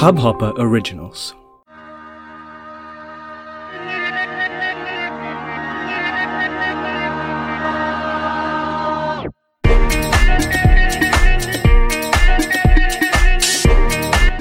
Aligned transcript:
Hubhopper 0.00 0.54
Originals. 0.56 1.34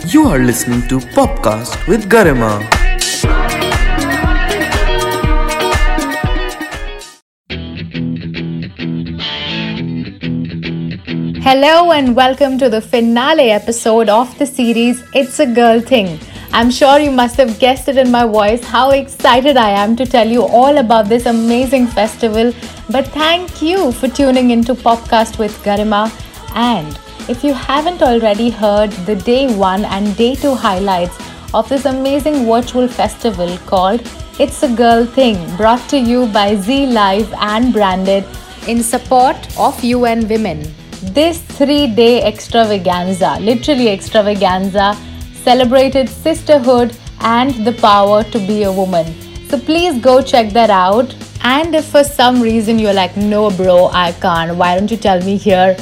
You 0.07 0.27
are 0.29 0.39
listening 0.39 0.87
to 0.87 0.99
Popcast 1.11 1.89
with 1.89 2.09
Garima. 2.09 2.88
Hello 11.49 11.91
and 11.93 12.15
welcome 12.15 12.59
to 12.59 12.69
the 12.69 12.79
finale 12.79 13.49
episode 13.49 14.07
of 14.07 14.37
the 14.37 14.45
series 14.45 15.03
It's 15.15 15.39
a 15.39 15.47
Girl 15.47 15.81
Thing. 15.81 16.19
I'm 16.51 16.69
sure 16.69 16.99
you 16.99 17.09
must 17.09 17.37
have 17.37 17.57
guessed 17.57 17.87
it 17.87 17.97
in 17.97 18.11
my 18.11 18.27
voice 18.27 18.63
how 18.63 18.91
excited 18.91 19.57
I 19.57 19.71
am 19.71 19.95
to 19.95 20.05
tell 20.05 20.27
you 20.27 20.43
all 20.43 20.77
about 20.77 21.09
this 21.09 21.25
amazing 21.25 21.87
festival. 21.87 22.53
But 22.91 23.07
thank 23.07 23.63
you 23.63 23.91
for 23.93 24.07
tuning 24.07 24.51
into 24.51 24.75
Popcast 24.75 25.39
with 25.39 25.57
Garima. 25.63 26.11
And 26.53 26.99
if 27.27 27.43
you 27.43 27.55
haven't 27.55 28.03
already 28.03 28.51
heard 28.51 28.91
the 29.07 29.15
day 29.15 29.51
one 29.51 29.85
and 29.85 30.15
day 30.15 30.35
two 30.35 30.53
highlights 30.53 31.17
of 31.55 31.67
this 31.67 31.85
amazing 31.85 32.45
virtual 32.45 32.87
festival 32.87 33.57
called 33.65 34.07
It's 34.37 34.61
a 34.61 34.71
Girl 34.71 35.03
Thing, 35.03 35.39
brought 35.57 35.89
to 35.89 35.97
you 35.97 36.27
by 36.27 36.57
ZEE 36.57 36.85
Live 36.85 37.33
and 37.39 37.73
branded 37.73 38.23
in 38.67 38.83
support 38.83 39.57
of 39.57 39.83
UN 39.83 40.27
Women. 40.27 40.75
This 41.01 41.39
three 41.39 41.87
day 41.87 42.23
extravaganza, 42.23 43.37
literally 43.39 43.87
extravaganza, 43.87 44.97
celebrated 45.43 46.09
sisterhood 46.09 46.95
and 47.21 47.65
the 47.65 47.71
power 47.73 48.23
to 48.23 48.39
be 48.39 48.63
a 48.63 48.71
woman. 48.71 49.15
So 49.47 49.57
please 49.57 50.01
go 50.01 50.21
check 50.21 50.51
that 50.53 50.69
out. 50.69 51.15
And 51.41 51.73
if 51.73 51.85
for 51.85 52.03
some 52.03 52.41
reason 52.41 52.77
you're 52.79 52.93
like, 52.93 53.15
no, 53.15 53.49
bro, 53.49 53.87
I 53.93 54.11
can't, 54.11 54.57
why 54.57 54.77
don't 54.77 54.91
you 54.91 54.97
tell 54.97 55.21
me 55.23 55.37
here? 55.37 55.77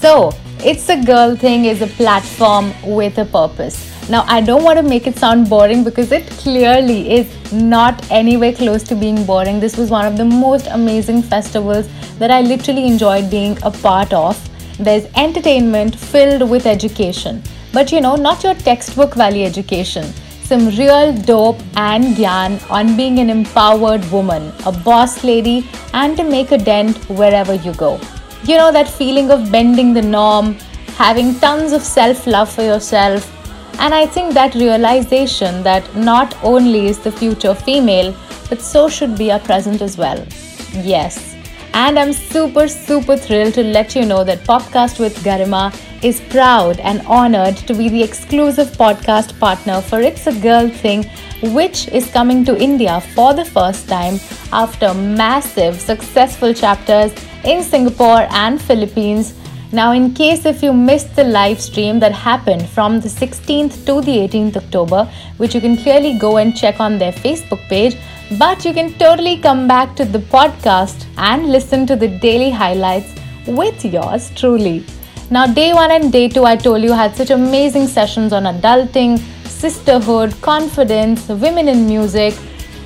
So, 0.00 0.32
It's 0.64 0.88
a 0.88 1.00
Girl 1.00 1.36
Thing 1.36 1.66
is 1.66 1.82
a 1.82 1.86
platform 1.86 2.72
with 2.82 3.18
a 3.18 3.24
purpose. 3.24 3.92
Now, 4.08 4.24
I 4.26 4.40
don't 4.40 4.64
want 4.64 4.78
to 4.78 4.82
make 4.82 5.06
it 5.06 5.16
sound 5.16 5.48
boring 5.48 5.84
because 5.84 6.10
it 6.10 6.26
clearly 6.38 7.12
is 7.12 7.52
not 7.52 8.10
anywhere 8.10 8.52
close 8.52 8.82
to 8.84 8.96
being 8.96 9.24
boring. 9.26 9.60
This 9.60 9.76
was 9.76 9.90
one 9.90 10.06
of 10.06 10.16
the 10.16 10.24
most 10.24 10.66
amazing 10.66 11.22
festivals 11.22 11.88
that 12.18 12.30
I 12.30 12.40
literally 12.40 12.86
enjoyed 12.86 13.30
being 13.30 13.58
a 13.62 13.70
part 13.70 14.12
of. 14.12 14.36
There's 14.78 15.06
entertainment 15.16 15.96
filled 15.96 16.50
with 16.50 16.66
education, 16.66 17.42
but 17.72 17.92
you 17.92 18.00
know, 18.00 18.14
not 18.14 18.44
your 18.44 18.54
textbook 18.54 19.14
value 19.14 19.44
education. 19.44 20.12
Some 20.42 20.68
real 20.68 21.12
dope 21.12 21.58
and 21.76 22.14
gyan 22.16 22.70
on 22.70 22.96
being 22.96 23.18
an 23.18 23.30
empowered 23.30 24.04
woman, 24.12 24.52
a 24.64 24.72
boss 24.72 25.24
lady, 25.24 25.66
and 25.94 26.16
to 26.16 26.24
make 26.24 26.52
a 26.52 26.58
dent 26.58 26.98
wherever 27.08 27.54
you 27.54 27.72
go. 27.72 27.98
You 28.44 28.58
know, 28.58 28.70
that 28.70 28.88
feeling 28.88 29.30
of 29.30 29.50
bending 29.50 29.94
the 29.94 30.02
norm, 30.02 30.54
having 30.98 31.34
tons 31.40 31.72
of 31.72 31.82
self 31.82 32.26
love 32.26 32.52
for 32.52 32.62
yourself, 32.62 33.32
and 33.80 33.94
I 33.94 34.06
think 34.06 34.34
that 34.34 34.54
realization 34.54 35.62
that 35.62 35.96
not 35.96 36.36
only 36.42 36.86
is 36.86 36.98
the 36.98 37.12
future 37.12 37.54
female, 37.54 38.14
but 38.48 38.60
so 38.60 38.88
should 38.88 39.16
be 39.16 39.32
our 39.32 39.40
present 39.40 39.82
as 39.82 39.96
well. 39.96 40.24
Yes. 40.72 41.35
And 41.78 41.98
I'm 41.98 42.14
super, 42.14 42.68
super 42.68 43.18
thrilled 43.18 43.52
to 43.52 43.62
let 43.62 43.94
you 43.94 44.06
know 44.06 44.24
that 44.24 44.44
Popcast 44.44 44.98
with 44.98 45.14
Garima 45.22 45.64
is 46.02 46.22
proud 46.30 46.80
and 46.80 47.02
honored 47.06 47.58
to 47.68 47.74
be 47.74 47.90
the 47.90 48.02
exclusive 48.02 48.68
podcast 48.68 49.38
partner 49.38 49.82
for 49.82 50.00
It's 50.00 50.26
a 50.26 50.32
Girl 50.40 50.70
Thing, 50.70 51.04
which 51.52 51.88
is 51.88 52.10
coming 52.10 52.46
to 52.46 52.58
India 52.58 53.02
for 53.14 53.34
the 53.34 53.44
first 53.44 53.90
time 53.90 54.18
after 54.52 54.94
massive, 54.94 55.78
successful 55.78 56.54
chapters 56.54 57.12
in 57.44 57.62
Singapore 57.62 58.26
and 58.30 58.58
Philippines. 58.58 59.34
Now, 59.70 59.92
in 59.92 60.14
case 60.14 60.46
if 60.46 60.62
you 60.62 60.72
missed 60.72 61.14
the 61.14 61.24
live 61.24 61.60
stream 61.60 62.00
that 62.00 62.12
happened 62.12 62.66
from 62.70 63.00
the 63.00 63.08
16th 63.08 63.84
to 63.84 64.00
the 64.00 64.16
18th 64.26 64.56
October, 64.56 65.12
which 65.36 65.54
you 65.54 65.60
can 65.60 65.76
clearly 65.76 66.18
go 66.18 66.38
and 66.38 66.56
check 66.56 66.80
on 66.80 66.96
their 66.96 67.12
Facebook 67.12 67.60
page, 67.68 67.98
but 68.32 68.64
you 68.64 68.72
can 68.74 68.92
totally 68.94 69.38
come 69.38 69.68
back 69.68 69.94
to 69.96 70.04
the 70.04 70.18
podcast 70.18 71.06
and 71.16 71.48
listen 71.48 71.86
to 71.86 71.96
the 71.96 72.08
daily 72.08 72.50
highlights 72.50 73.14
with 73.46 73.84
yours 73.84 74.30
truly. 74.34 74.84
Now, 75.30 75.46
day 75.46 75.72
one 75.72 75.90
and 75.90 76.12
day 76.12 76.28
two, 76.28 76.44
I 76.44 76.56
told 76.56 76.82
you, 76.82 76.92
had 76.92 77.16
such 77.16 77.30
amazing 77.30 77.86
sessions 77.86 78.32
on 78.32 78.44
adulting, 78.44 79.18
sisterhood, 79.44 80.34
confidence, 80.40 81.28
women 81.28 81.68
in 81.68 81.86
music, 81.86 82.34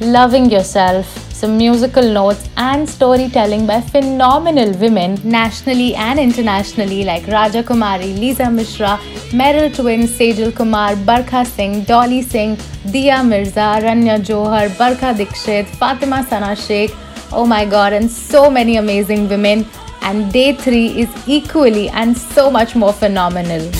loving 0.00 0.50
yourself, 0.50 1.06
some 1.32 1.56
musical 1.56 2.02
notes 2.02 2.48
and 2.56 2.88
storytelling 2.88 3.66
by 3.66 3.80
phenomenal 3.80 4.72
women 4.78 5.18
nationally 5.24 5.94
and 5.94 6.18
internationally 6.18 7.04
like 7.04 7.26
Raja 7.26 7.62
Kumari, 7.62 8.18
Lisa 8.18 8.50
Mishra, 8.50 9.00
Merrell 9.32 9.72
Twins, 9.72 10.10
Sejal 10.10 10.52
Kumar, 10.52 10.96
Barkha 10.96 11.46
Singh, 11.46 11.84
Dolly 11.84 12.20
Singh, 12.20 12.58
Dia 12.90 13.22
Mirza, 13.22 13.78
Ranya 13.80 14.18
Johar, 14.18 14.68
Barkha 14.70 15.14
Dikshit, 15.14 15.66
Fatima 15.66 16.26
Sana 16.28 16.56
Sheikh, 16.56 16.92
oh 17.30 17.46
my 17.46 17.64
god, 17.64 17.92
and 17.92 18.10
so 18.10 18.50
many 18.50 18.74
amazing 18.76 19.28
women. 19.28 19.64
And 20.02 20.32
day 20.32 20.54
three 20.54 21.00
is 21.02 21.08
equally 21.28 21.88
and 21.90 22.18
so 22.18 22.50
much 22.50 22.74
more 22.74 22.92
phenomenal. 22.92 23.70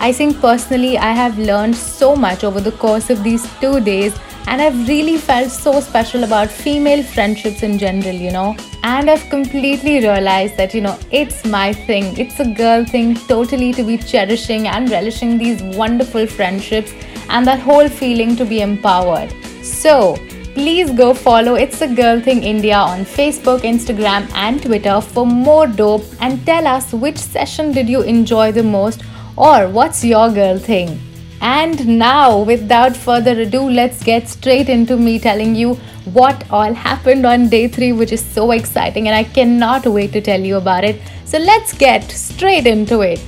I 0.00 0.12
think 0.12 0.40
personally, 0.40 0.96
I 0.96 1.10
have 1.10 1.36
learned 1.36 1.74
so 1.74 2.14
much 2.14 2.44
over 2.44 2.60
the 2.60 2.70
course 2.70 3.10
of 3.10 3.24
these 3.24 3.44
two 3.60 3.80
days 3.80 4.16
and 4.48 4.62
I've 4.62 4.88
really 4.88 5.18
felt 5.18 5.50
so 5.50 5.78
special 5.78 6.24
about 6.24 6.50
female 6.50 7.02
friendships 7.02 7.62
in 7.62 7.78
general, 7.78 8.14
you 8.14 8.30
know. 8.30 8.56
And 8.82 9.10
I've 9.10 9.28
completely 9.28 10.00
realized 10.00 10.56
that, 10.56 10.72
you 10.72 10.80
know, 10.80 10.98
it's 11.10 11.44
my 11.44 11.74
thing, 11.74 12.16
it's 12.16 12.40
a 12.40 12.46
girl 12.54 12.84
thing 12.86 13.14
totally 13.14 13.74
to 13.74 13.82
be 13.82 13.98
cherishing 13.98 14.66
and 14.66 14.90
relishing 14.90 15.36
these 15.36 15.62
wonderful 15.76 16.26
friendships 16.26 16.94
and 17.28 17.46
that 17.46 17.60
whole 17.60 17.90
feeling 17.90 18.36
to 18.36 18.46
be 18.46 18.62
empowered. 18.62 19.34
So, 19.62 20.16
please 20.54 20.90
go 20.92 21.12
follow 21.12 21.56
It's 21.56 21.82
a 21.82 21.88
Girl 21.94 22.18
Thing 22.18 22.42
India 22.42 22.76
on 22.76 23.04
Facebook, 23.04 23.60
Instagram, 23.72 24.32
and 24.32 24.62
Twitter 24.62 25.02
for 25.02 25.26
more 25.26 25.66
dope 25.66 26.06
and 26.20 26.44
tell 26.46 26.66
us 26.66 26.94
which 26.94 27.18
session 27.18 27.72
did 27.72 27.86
you 27.86 28.00
enjoy 28.00 28.52
the 28.52 28.62
most 28.62 29.02
or 29.36 29.68
what's 29.68 30.02
your 30.02 30.30
girl 30.32 30.58
thing. 30.58 30.98
And 31.40 31.98
now, 31.98 32.42
without 32.42 32.96
further 32.96 33.40
ado, 33.40 33.62
let's 33.62 34.02
get 34.02 34.28
straight 34.28 34.68
into 34.68 34.96
me 34.96 35.18
telling 35.18 35.54
you 35.54 35.74
what 36.12 36.44
all 36.50 36.74
happened 36.74 37.24
on 37.26 37.48
day 37.48 37.68
three, 37.68 37.92
which 37.92 38.12
is 38.12 38.24
so 38.24 38.50
exciting, 38.50 39.06
and 39.06 39.16
I 39.16 39.24
cannot 39.24 39.86
wait 39.86 40.12
to 40.12 40.20
tell 40.20 40.40
you 40.40 40.56
about 40.56 40.84
it. 40.84 41.00
So, 41.24 41.38
let's 41.38 41.72
get 41.72 42.10
straight 42.10 42.66
into 42.66 43.00
it. 43.02 43.20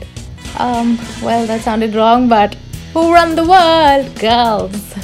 Um, 0.59 0.99
well, 1.23 1.47
that 1.47 1.61
sounded 1.61 1.95
wrong, 1.95 2.29
but 2.29 2.57
who 2.93 3.13
run 3.13 3.37
the 3.37 3.45
world? 3.45 4.19
Girls. 4.19 4.95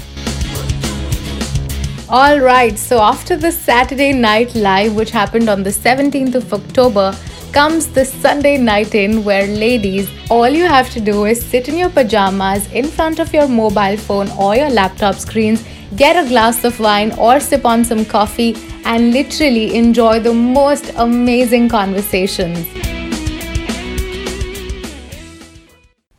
Alright, 2.08 2.78
so 2.78 3.00
after 3.00 3.36
the 3.36 3.50
Saturday 3.50 4.12
Night 4.12 4.54
Live, 4.54 4.94
which 4.94 5.10
happened 5.10 5.48
on 5.48 5.62
the 5.62 5.70
17th 5.70 6.36
of 6.36 6.52
October, 6.52 7.16
comes 7.52 7.86
the 7.88 8.04
Sunday 8.04 8.56
night 8.56 8.94
in 8.94 9.24
where, 9.24 9.46
ladies, 9.46 10.08
all 10.30 10.48
you 10.48 10.64
have 10.66 10.90
to 10.90 11.00
do 11.00 11.24
is 11.24 11.44
sit 11.44 11.68
in 11.68 11.76
your 11.76 11.90
pajamas 11.90 12.70
in 12.72 12.86
front 12.86 13.18
of 13.18 13.32
your 13.32 13.48
mobile 13.48 13.96
phone 13.96 14.30
or 14.32 14.56
your 14.56 14.70
laptop 14.70 15.14
screens, 15.16 15.64
get 15.96 16.22
a 16.22 16.28
glass 16.28 16.64
of 16.64 16.78
wine 16.80 17.12
or 17.18 17.40
sip 17.40 17.64
on 17.64 17.84
some 17.84 18.04
coffee, 18.04 18.56
and 18.84 19.12
literally 19.12 19.74
enjoy 19.74 20.20
the 20.20 20.32
most 20.32 20.92
amazing 20.96 21.68
conversations. 21.68 22.66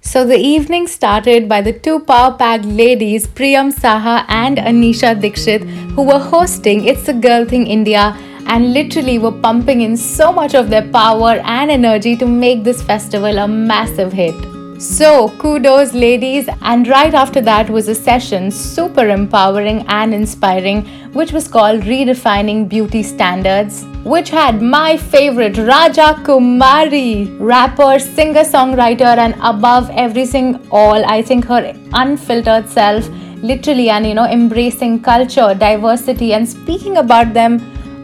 So 0.02 0.26
the 0.26 0.38
evening 0.38 0.88
started 0.88 1.50
by 1.50 1.62
the 1.62 1.74
two 1.74 2.00
power 2.00 2.36
packed 2.38 2.66
ladies, 2.66 3.28
Priyam 3.28 3.74
Saha 3.74 4.26
and 4.30 4.58
Anisha 4.58 5.20
Dixit, 5.20 5.64
who 5.64 6.04
were 6.04 6.20
hosting 6.20 6.86
It's 6.86 7.10
a 7.10 7.14
Girl 7.14 7.46
Thing 7.46 7.68
India 7.68 8.18
and 8.48 8.74
literally 8.74 9.20
were 9.20 9.32
pumping 9.32 9.82
in 9.82 9.96
so 9.96 10.32
much 10.32 10.56
of 10.56 10.70
their 10.70 10.88
power 10.92 11.34
and 11.44 11.72
energy 11.72 12.16
to 12.18 12.26
make 12.26 12.64
this 12.64 12.82
festival 12.82 13.38
a 13.38 13.48
massive 13.48 14.14
hit. 14.14 14.36
So, 14.80 15.30
kudos, 15.40 15.94
ladies. 15.94 16.48
And 16.62 16.88
right 16.88 17.16
after 17.16 17.42
that 17.42 17.68
was 17.68 17.88
a 17.88 17.96
session 17.96 18.52
super 18.52 19.10
empowering 19.10 19.84
and 19.88 20.14
inspiring, 20.14 20.86
which 21.14 21.32
was 21.32 21.48
called 21.48 21.82
Redefining 21.82 22.70
Beauty 22.70 23.02
Standards, 23.02 23.86
which 24.04 24.30
had 24.30 24.62
my 24.62 24.96
favorite 24.96 25.58
Raja 25.58 26.22
Kumari, 26.24 27.36
rapper, 27.40 27.98
singer 27.98 28.44
songwriter, 28.44 29.18
and 29.18 29.34
above 29.42 29.90
everything, 29.90 30.60
all, 30.70 31.04
I 31.06 31.24
think 31.24 31.46
her 31.46 31.74
unfiltered 31.94 32.70
self, 32.70 33.10
literally, 33.42 33.90
and 33.90 34.06
you 34.06 34.14
know, 34.14 34.26
embracing 34.26 35.02
culture, 35.02 35.56
diversity, 35.56 36.34
and 36.34 36.48
speaking 36.48 36.98
about 36.98 37.34
them 37.34 37.60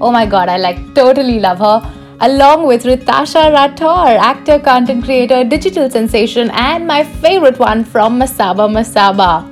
Oh 0.05 0.11
my 0.11 0.25
god, 0.25 0.49
I 0.49 0.57
like 0.57 0.79
totally 0.93 1.39
love 1.39 1.59
her. 1.59 1.77
along 2.25 2.65
with 2.67 2.83
Rytasha 2.83 3.41
Rathore, 3.53 4.17
actor, 4.17 4.57
content 4.59 5.03
creator, 5.03 5.43
digital 5.43 5.89
sensation, 5.89 6.49
and 6.51 6.87
my 6.87 7.03
favorite 7.03 7.59
one 7.59 7.83
from 7.83 8.17
Masaba 8.19 8.67
Masaba. 8.75 9.49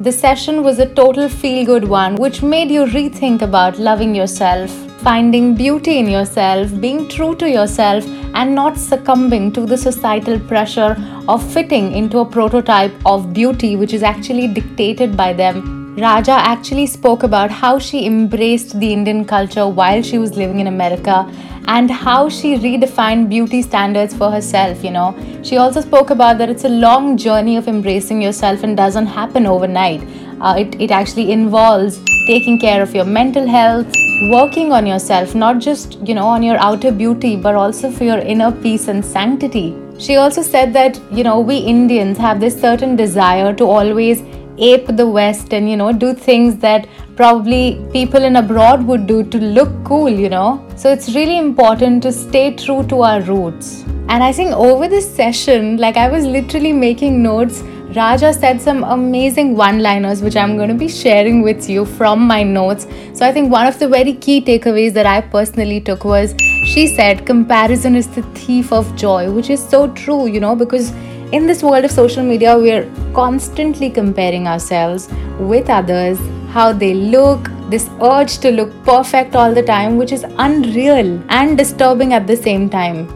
The 0.00 0.12
session 0.12 0.62
was 0.62 0.78
a 0.78 0.88
total 0.94 1.28
feel 1.28 1.66
good 1.66 1.84
one, 1.84 2.16
which 2.16 2.42
made 2.42 2.70
you 2.70 2.86
rethink 2.86 3.42
about 3.42 3.78
loving 3.78 4.14
yourself, 4.14 4.70
finding 5.02 5.54
beauty 5.54 5.98
in 5.98 6.08
yourself, 6.08 6.80
being 6.80 7.06
true 7.08 7.34
to 7.36 7.50
yourself, 7.50 8.10
and 8.34 8.54
not 8.54 8.78
succumbing 8.78 9.52
to 9.52 9.66
the 9.66 9.76
societal 9.76 10.38
pressure 10.40 10.92
of 11.28 11.46
fitting 11.52 11.92
into 11.92 12.18
a 12.18 12.24
prototype 12.24 12.94
of 13.04 13.32
beauty 13.32 13.76
which 13.76 13.92
is 13.92 14.02
actually 14.02 14.48
dictated 14.48 15.16
by 15.16 15.32
them. 15.32 15.75
Raja 15.98 16.32
actually 16.32 16.86
spoke 16.86 17.22
about 17.22 17.50
how 17.50 17.78
she 17.78 18.04
embraced 18.04 18.78
the 18.78 18.92
Indian 18.92 19.24
culture 19.24 19.66
while 19.66 20.02
she 20.02 20.18
was 20.18 20.36
living 20.36 20.60
in 20.60 20.66
America 20.66 21.26
and 21.68 21.90
how 21.90 22.28
she 22.28 22.54
redefined 22.56 23.30
beauty 23.30 23.62
standards 23.62 24.14
for 24.14 24.30
herself 24.30 24.84
you 24.84 24.90
know. 24.90 25.16
She 25.42 25.56
also 25.56 25.80
spoke 25.80 26.10
about 26.10 26.36
that 26.36 26.50
it's 26.50 26.64
a 26.64 26.68
long 26.68 27.16
journey 27.16 27.56
of 27.56 27.66
embracing 27.66 28.20
yourself 28.20 28.62
and 28.62 28.76
doesn't 28.76 29.06
happen 29.06 29.46
overnight. 29.46 30.02
Uh, 30.38 30.56
it, 30.58 30.78
it 30.78 30.90
actually 30.90 31.32
involves 31.32 31.98
taking 32.26 32.60
care 32.60 32.82
of 32.82 32.94
your 32.94 33.06
mental 33.06 33.46
health 33.46 33.90
working 34.30 34.72
on 34.72 34.86
yourself 34.86 35.34
not 35.34 35.60
just 35.60 35.98
you 36.06 36.14
know 36.14 36.26
on 36.26 36.42
your 36.42 36.58
outer 36.58 36.92
beauty 36.92 37.36
but 37.36 37.54
also 37.54 37.90
for 37.90 38.04
your 38.04 38.18
inner 38.18 38.52
peace 38.52 38.88
and 38.88 39.02
sanctity. 39.02 39.74
She 39.98 40.16
also 40.16 40.42
said 40.42 40.74
that 40.74 41.00
you 41.10 41.24
know 41.24 41.40
we 41.40 41.56
indians 41.56 42.18
have 42.18 42.38
this 42.38 42.60
certain 42.60 42.96
desire 42.96 43.54
to 43.54 43.64
always 43.64 44.20
ape 44.58 44.86
the 44.96 45.06
west 45.06 45.52
and 45.52 45.70
you 45.70 45.76
know 45.76 45.92
do 45.92 46.12
things 46.14 46.56
that 46.56 46.88
probably 47.16 47.80
people 47.92 48.22
in 48.22 48.36
abroad 48.36 48.86
would 48.86 49.06
do 49.06 49.22
to 49.22 49.38
look 49.38 49.70
cool 49.84 50.08
you 50.08 50.28
know. 50.28 50.66
So 50.76 50.92
it's 50.92 51.14
really 51.14 51.38
important 51.38 52.02
to 52.02 52.12
stay 52.12 52.54
true 52.54 52.82
to 52.88 53.02
our 53.02 53.20
roots. 53.22 53.84
And 54.08 54.22
i 54.22 54.32
think 54.32 54.52
over 54.52 54.88
this 54.88 55.08
session 55.14 55.76
like 55.78 55.96
i 55.96 56.08
was 56.08 56.24
literally 56.24 56.72
making 56.72 57.22
notes. 57.22 57.62
Raja 57.94 58.32
said 58.34 58.60
some 58.60 58.82
amazing 58.84 59.56
one 59.56 59.78
liners, 59.80 60.20
which 60.20 60.36
I'm 60.36 60.56
going 60.56 60.68
to 60.68 60.74
be 60.74 60.88
sharing 60.88 61.40
with 61.40 61.70
you 61.70 61.84
from 61.84 62.26
my 62.26 62.42
notes. 62.42 62.86
So, 63.14 63.24
I 63.24 63.32
think 63.32 63.50
one 63.50 63.66
of 63.66 63.78
the 63.78 63.88
very 63.88 64.12
key 64.12 64.42
takeaways 64.42 64.92
that 64.94 65.06
I 65.06 65.20
personally 65.20 65.80
took 65.80 66.04
was 66.04 66.34
she 66.66 66.88
said, 66.88 67.24
Comparison 67.24 67.94
is 67.94 68.08
the 68.08 68.22
thief 68.34 68.72
of 68.72 68.94
joy, 68.96 69.30
which 69.30 69.50
is 69.50 69.66
so 69.66 69.86
true, 69.92 70.26
you 70.26 70.40
know, 70.40 70.56
because 70.56 70.92
in 71.32 71.46
this 71.46 71.62
world 71.62 71.84
of 71.84 71.90
social 71.90 72.22
media, 72.22 72.56
we're 72.56 72.88
constantly 73.12 73.90
comparing 73.90 74.46
ourselves 74.46 75.08
with 75.40 75.68
others, 75.68 76.18
how 76.50 76.72
they 76.72 76.94
look, 76.94 77.50
this 77.68 77.90
urge 78.00 78.38
to 78.38 78.50
look 78.52 78.70
perfect 78.84 79.34
all 79.34 79.52
the 79.52 79.62
time, 79.62 79.96
which 79.96 80.12
is 80.12 80.24
unreal 80.38 81.20
and 81.28 81.58
disturbing 81.58 82.12
at 82.12 82.26
the 82.26 82.36
same 82.36 82.70
time. 82.70 83.06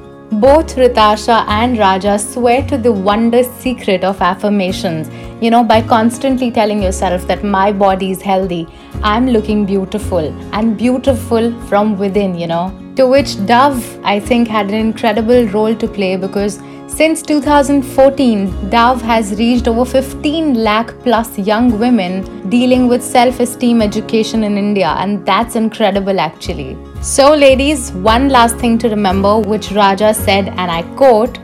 Both 0.41 0.77
Rytasha 0.77 1.45
and 1.49 1.79
Raja 1.79 2.19
swear 2.19 2.67
to 2.67 2.77
the 2.77 2.93
wonder 2.93 3.43
secret 3.43 4.05
of 4.05 4.21
affirmations, 4.21 5.09
you 5.41 5.51
know, 5.51 5.63
by 5.63 5.81
constantly 5.83 6.51
telling 6.51 6.83
yourself 6.83 7.27
that 7.29 7.45
my 7.45 7.71
body 7.73 8.11
is 8.11 8.23
healthy, 8.23 8.67
I'm 9.03 9.29
looking 9.29 9.65
beautiful, 9.65 10.35
and 10.53 10.77
beautiful 10.77 11.53
from 11.69 11.97
within, 11.99 12.35
you 12.35 12.49
know. 12.49 12.90
To 13.01 13.07
which 13.07 13.35
Dove, 13.47 13.99
I 14.05 14.21
think, 14.21 14.47
had 14.47 14.69
an 14.69 14.75
incredible 14.75 15.47
role 15.47 15.75
to 15.75 15.89
play 15.89 16.17
because 16.17 16.61
since 16.87 17.23
2014, 17.23 18.69
Dove 18.69 19.01
has 19.01 19.39
reached 19.39 19.69
over 19.69 19.87
15 19.87 20.63
lakh 20.63 20.93
plus 21.03 21.39
young 21.39 21.79
women 21.79 22.51
dealing 22.51 22.89
with 22.89 23.03
self 23.03 23.41
esteem 23.41 23.81
education 23.81 24.45
in 24.45 24.59
India, 24.59 24.89
and 24.99 25.25
that's 25.25 25.57
incredible 25.57 26.21
actually. 26.21 26.77
So, 27.01 27.33
ladies, 27.35 27.91
one 27.93 28.29
last 28.29 28.57
thing 28.57 28.77
to 28.81 28.91
remember, 28.91 29.39
which 29.39 29.71
Raja 29.73 30.13
said, 30.13 30.49
and 30.49 30.71
I 30.71 30.83
quote 30.99 31.39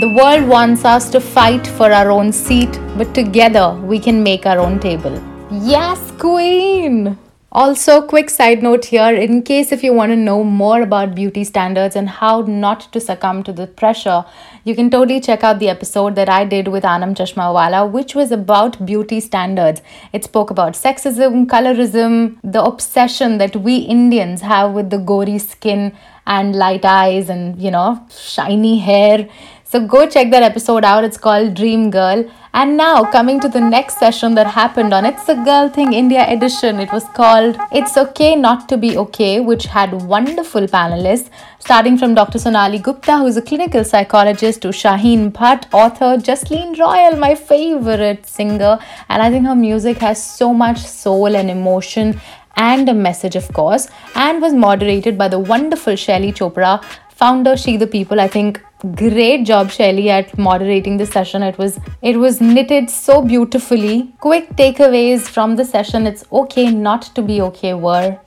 The 0.00 0.12
world 0.18 0.48
wants 0.48 0.84
us 0.84 1.08
to 1.10 1.20
fight 1.20 1.68
for 1.68 1.92
our 1.92 2.10
own 2.10 2.32
seat, 2.32 2.80
but 2.96 3.14
together 3.14 3.78
we 3.84 4.00
can 4.00 4.24
make 4.24 4.44
our 4.44 4.58
own 4.58 4.80
table. 4.80 5.22
Yes, 5.52 6.10
Queen! 6.18 7.16
Also, 7.56 8.02
quick 8.02 8.28
side 8.28 8.62
note 8.62 8.84
here 8.84 9.14
in 9.14 9.40
case 9.42 9.72
if 9.72 9.82
you 9.82 9.90
want 9.90 10.12
to 10.12 10.16
know 10.16 10.44
more 10.44 10.82
about 10.82 11.14
beauty 11.14 11.42
standards 11.42 11.96
and 11.96 12.06
how 12.06 12.42
not 12.42 12.80
to 12.92 13.00
succumb 13.00 13.42
to 13.42 13.50
the 13.50 13.66
pressure, 13.66 14.26
you 14.64 14.74
can 14.74 14.90
totally 14.90 15.20
check 15.20 15.42
out 15.42 15.58
the 15.58 15.70
episode 15.70 16.16
that 16.16 16.28
I 16.28 16.44
did 16.44 16.68
with 16.68 16.84
Anam 16.84 17.14
Chashmawala, 17.14 17.90
which 17.90 18.14
was 18.14 18.30
about 18.30 18.84
beauty 18.84 19.20
standards. 19.20 19.80
It 20.12 20.22
spoke 20.22 20.50
about 20.50 20.74
sexism, 20.74 21.46
colorism, 21.46 22.36
the 22.44 22.62
obsession 22.62 23.38
that 23.38 23.56
we 23.56 23.76
Indians 23.76 24.42
have 24.42 24.72
with 24.72 24.90
the 24.90 24.98
gori 24.98 25.38
skin 25.38 25.96
and 26.26 26.54
light 26.54 26.84
eyes 26.84 27.30
and, 27.30 27.58
you 27.58 27.70
know, 27.70 28.06
shiny 28.10 28.80
hair. 28.80 29.30
So 29.68 29.84
go 29.84 30.06
check 30.08 30.30
that 30.30 30.44
episode 30.44 30.84
out. 30.84 31.02
It's 31.02 31.18
called 31.18 31.54
Dream 31.54 31.90
Girl. 31.90 32.24
And 32.54 32.76
now 32.76 33.04
coming 33.10 33.40
to 33.40 33.48
the 33.48 33.60
next 33.60 33.98
session 33.98 34.36
that 34.36 34.46
happened 34.46 34.94
on 34.94 35.04
It's 35.04 35.28
a 35.28 35.34
Girl 35.34 35.68
Thing 35.68 35.92
India 35.92 36.24
edition. 36.28 36.78
It 36.78 36.92
was 36.92 37.02
called 37.16 37.58
It's 37.72 37.96
Okay 37.96 38.36
Not 38.36 38.68
to 38.68 38.76
Be 38.76 38.96
Okay, 38.96 39.40
which 39.40 39.66
had 39.66 39.92
wonderful 40.04 40.68
panelists, 40.68 41.30
starting 41.58 41.98
from 41.98 42.14
Dr. 42.14 42.38
Sonali 42.38 42.78
Gupta, 42.78 43.18
who's 43.18 43.36
a 43.36 43.42
clinical 43.42 43.82
psychologist, 43.82 44.62
to 44.62 44.68
Shaheen 44.68 45.32
Bhatt, 45.32 45.66
author, 45.72 46.16
Jasleen 46.16 46.78
Royal, 46.78 47.16
my 47.16 47.34
favorite 47.34 48.24
singer. 48.24 48.78
And 49.08 49.20
I 49.20 49.30
think 49.30 49.46
her 49.46 49.56
music 49.56 49.98
has 49.98 50.22
so 50.22 50.54
much 50.54 50.78
soul 50.78 51.34
and 51.34 51.50
emotion 51.50 52.20
and 52.54 52.88
a 52.88 52.94
message, 52.94 53.34
of 53.34 53.52
course, 53.52 53.88
and 54.14 54.40
was 54.40 54.54
moderated 54.54 55.18
by 55.18 55.26
the 55.26 55.40
wonderful 55.40 55.94
Shaili 55.94 56.32
Chopra, 56.32 56.82
founder 57.10 57.56
She 57.56 57.76
the 57.76 57.86
People. 57.88 58.20
I 58.20 58.28
think 58.28 58.62
great 58.94 59.44
job 59.44 59.68
shaili 59.68 60.06
at 60.08 60.36
moderating 60.38 60.96
the 60.96 61.06
session 61.06 61.42
it 61.42 61.58
was 61.58 61.78
it 62.02 62.16
was 62.16 62.40
knitted 62.40 62.90
so 62.90 63.20
beautifully 63.22 64.12
quick 64.20 64.48
takeaways 64.56 65.22
from 65.36 65.56
the 65.56 65.64
session 65.64 66.06
it's 66.06 66.24
okay 66.32 66.66
not 66.70 67.02
to 67.14 67.22
be 67.22 67.40
okay 67.40 67.72
were 67.74 68.18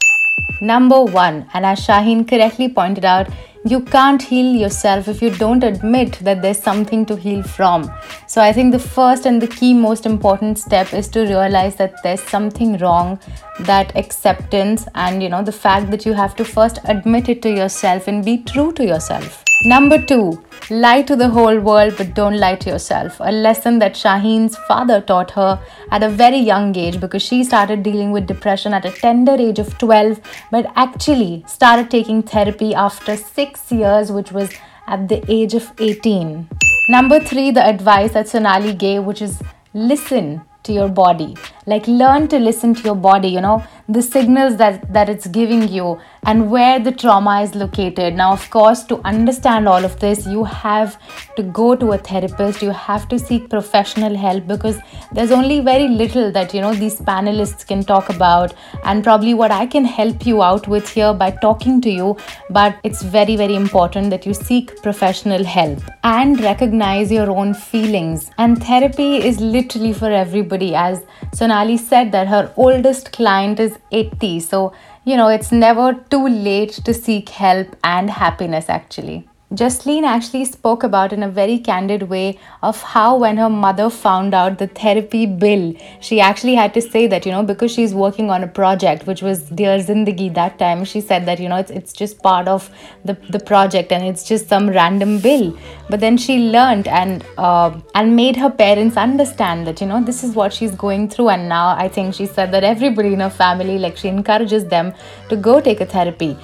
number 0.61 1.03
one 1.03 1.45
and 1.53 1.65
as 1.65 1.85
shaheen 1.85 2.27
correctly 2.27 2.67
pointed 2.67 3.05
out 3.05 3.29
you 3.65 3.81
can't 3.81 4.21
heal 4.21 4.55
yourself 4.55 5.07
if 5.07 5.21
you 5.21 5.29
don't 5.31 5.63
admit 5.63 6.13
that 6.21 6.41
there's 6.41 6.61
something 6.61 7.05
to 7.05 7.17
heal 7.17 7.43
from. 7.43 7.91
So, 8.25 8.41
I 8.41 8.53
think 8.53 8.71
the 8.71 8.79
first 8.79 9.25
and 9.25 9.41
the 9.41 9.47
key 9.47 9.73
most 9.73 10.05
important 10.05 10.57
step 10.57 10.93
is 10.93 11.09
to 11.09 11.21
realize 11.23 11.75
that 11.75 12.01
there's 12.01 12.23
something 12.23 12.77
wrong, 12.77 13.19
that 13.59 13.93
acceptance, 13.97 14.87
and 14.95 15.21
you 15.21 15.27
know, 15.27 15.43
the 15.43 15.51
fact 15.51 15.91
that 15.91 16.05
you 16.05 16.13
have 16.13 16.37
to 16.37 16.45
first 16.45 16.79
admit 16.85 17.27
it 17.27 17.41
to 17.41 17.49
yourself 17.49 18.07
and 18.07 18.23
be 18.23 18.37
true 18.43 18.71
to 18.71 18.85
yourself. 18.85 19.43
Number 19.65 20.01
two, 20.01 20.41
lie 20.69 21.01
to 21.01 21.17
the 21.17 21.27
whole 21.27 21.59
world 21.59 21.95
but 21.97 22.13
don't 22.13 22.37
lie 22.37 22.55
to 22.55 22.69
yourself. 22.69 23.17
A 23.19 23.29
lesson 23.29 23.79
that 23.79 23.93
Shaheen's 23.93 24.55
father 24.69 25.01
taught 25.01 25.31
her 25.31 25.59
at 25.91 26.01
a 26.01 26.07
very 26.07 26.37
young 26.37 26.73
age 26.77 27.01
because 27.01 27.21
she 27.21 27.43
started 27.43 27.83
dealing 27.83 28.11
with 28.11 28.25
depression 28.25 28.73
at 28.73 28.85
a 28.85 28.91
tender 28.91 29.33
age 29.33 29.59
of 29.59 29.77
12 29.77 30.21
but 30.49 30.71
actually 30.77 31.43
started 31.45 31.91
taking 31.91 32.23
therapy 32.23 32.73
after 32.73 33.17
six 33.17 33.69
years, 33.69 34.13
which 34.13 34.31
was 34.31 34.49
at 34.87 35.09
the 35.09 35.21
age 35.29 35.53
of 35.53 35.69
18. 35.77 36.47
Number 36.87 37.19
three, 37.19 37.51
the 37.51 37.65
advice 37.65 38.13
that 38.13 38.29
Sonali 38.29 38.73
gave, 38.73 39.03
which 39.03 39.21
is 39.21 39.41
listen 39.73 40.41
to 40.63 40.73
your 40.73 40.89
body 40.89 41.35
like 41.65 41.87
learn 41.87 42.27
to 42.27 42.37
listen 42.37 42.73
to 42.73 42.83
your 42.83 42.95
body 42.95 43.29
you 43.29 43.41
know 43.41 43.63
the 43.89 44.01
signals 44.03 44.57
that 44.57 44.81
that 44.93 45.09
it's 45.09 45.27
giving 45.35 45.67
you 45.67 45.99
and 46.23 46.51
where 46.51 46.79
the 46.79 46.91
trauma 46.91 47.41
is 47.41 47.55
located. 47.55 48.13
Now 48.13 48.31
of 48.33 48.47
course 48.51 48.83
to 48.91 48.97
understand 49.03 49.67
all 49.67 49.83
of 49.83 49.99
this 49.99 50.27
you 50.27 50.43
have 50.43 50.97
to 51.37 51.43
go 51.43 51.75
to 51.75 51.93
a 51.93 51.97
therapist. 51.97 52.61
You 52.61 52.69
have 52.69 53.07
to 53.09 53.17
seek 53.17 53.49
professional 53.49 54.15
help 54.15 54.45
because 54.45 54.77
there's 55.11 55.31
only 55.31 55.59
very 55.61 55.87
little 55.87 56.31
that 56.31 56.53
you 56.53 56.61
know 56.61 56.73
these 56.75 56.97
panelists 56.97 57.65
can 57.65 57.83
talk 57.83 58.09
about. 58.09 58.53
And 58.83 59.03
probably 59.03 59.33
what 59.33 59.51
i 59.51 59.65
can 59.65 59.85
help 59.85 60.25
you 60.25 60.43
out 60.43 60.67
with 60.67 60.87
here 60.89 61.13
by 61.13 61.31
talking 61.31 61.81
to 61.81 61.89
you 61.89 62.15
but 62.49 62.77
it's 62.83 63.01
very 63.01 63.35
very 63.35 63.55
important 63.55 64.11
that 64.11 64.25
you 64.25 64.33
seek 64.33 64.75
professional 64.83 65.43
help 65.43 65.79
and 66.03 66.39
recognize 66.41 67.11
your 67.11 67.29
own 67.31 67.53
feelings. 67.53 68.29
And 68.37 68.63
therapy 68.63 69.17
is 69.17 69.39
literally 69.39 69.93
for 69.93 70.11
everybody. 70.11 70.75
As 70.75 71.03
sonali 71.33 71.77
said 71.77 72.11
that 72.11 72.27
her 72.27 72.53
oldest 72.55 73.11
client 73.11 73.59
is 73.59 73.78
80 73.91 74.39
so 74.39 74.73
you 75.09 75.17
know, 75.17 75.27
it's 75.27 75.51
never 75.51 75.93
too 76.11 76.27
late 76.27 76.71
to 76.85 76.93
seek 76.93 77.29
help 77.29 77.75
and 77.83 78.09
happiness 78.09 78.69
actually. 78.69 79.27
Jasleen 79.51 80.03
actually 80.03 80.45
spoke 80.45 80.83
about 80.83 81.11
in 81.11 81.23
a 81.23 81.27
very 81.27 81.57
candid 81.57 82.03
way 82.03 82.37
of 82.61 82.83
how 82.83 83.17
when 83.17 83.37
her 83.37 83.49
mother 83.49 83.89
found 83.89 84.35
out 84.35 84.59
the 84.59 84.67
therapy 84.67 85.25
bill, 85.25 85.73
she 86.01 86.21
actually 86.21 86.53
had 86.53 86.71
to 86.75 86.81
say 86.81 87.07
that, 87.07 87.25
you 87.25 87.31
know, 87.31 87.41
because 87.41 87.71
she's 87.71 87.95
working 87.95 88.29
on 88.29 88.43
a 88.43 88.47
project 88.47 89.07
which 89.07 89.23
was 89.23 89.49
Dear 89.49 89.79
Zindagi 89.79 90.35
that 90.35 90.59
time, 90.59 90.85
she 90.85 91.01
said 91.01 91.25
that, 91.25 91.39
you 91.39 91.49
know, 91.49 91.55
it's, 91.55 91.71
it's 91.71 91.93
just 91.93 92.21
part 92.21 92.47
of 92.47 92.69
the, 93.03 93.17
the 93.31 93.39
project 93.39 93.91
and 93.91 94.05
it's 94.05 94.23
just 94.23 94.47
some 94.47 94.69
random 94.69 95.19
bill. 95.19 95.57
But 95.89 95.99
then 95.99 96.17
she 96.17 96.37
learned 96.51 96.87
and 96.87 97.25
uh, 97.39 97.75
and 97.95 98.15
made 98.15 98.35
her 98.35 98.51
parents 98.51 98.97
understand 98.97 99.65
that, 99.65 99.81
you 99.81 99.87
know, 99.87 100.03
this 100.03 100.23
is 100.23 100.35
what 100.35 100.53
she's 100.53 100.75
going 100.75 101.09
through. 101.09 101.29
And 101.29 101.49
now 101.49 101.69
I 101.69 101.89
think 101.89 102.13
she 102.13 102.27
said 102.27 102.51
that 102.51 102.63
everybody 102.63 103.13
in 103.13 103.19
her 103.19 103.31
family, 103.31 103.79
like 103.79 103.97
she 103.97 104.09
encourages 104.09 104.67
them 104.67 104.93
to 105.29 105.35
go 105.35 105.59
take 105.59 105.81
a 105.81 105.87
therapy 105.87 106.37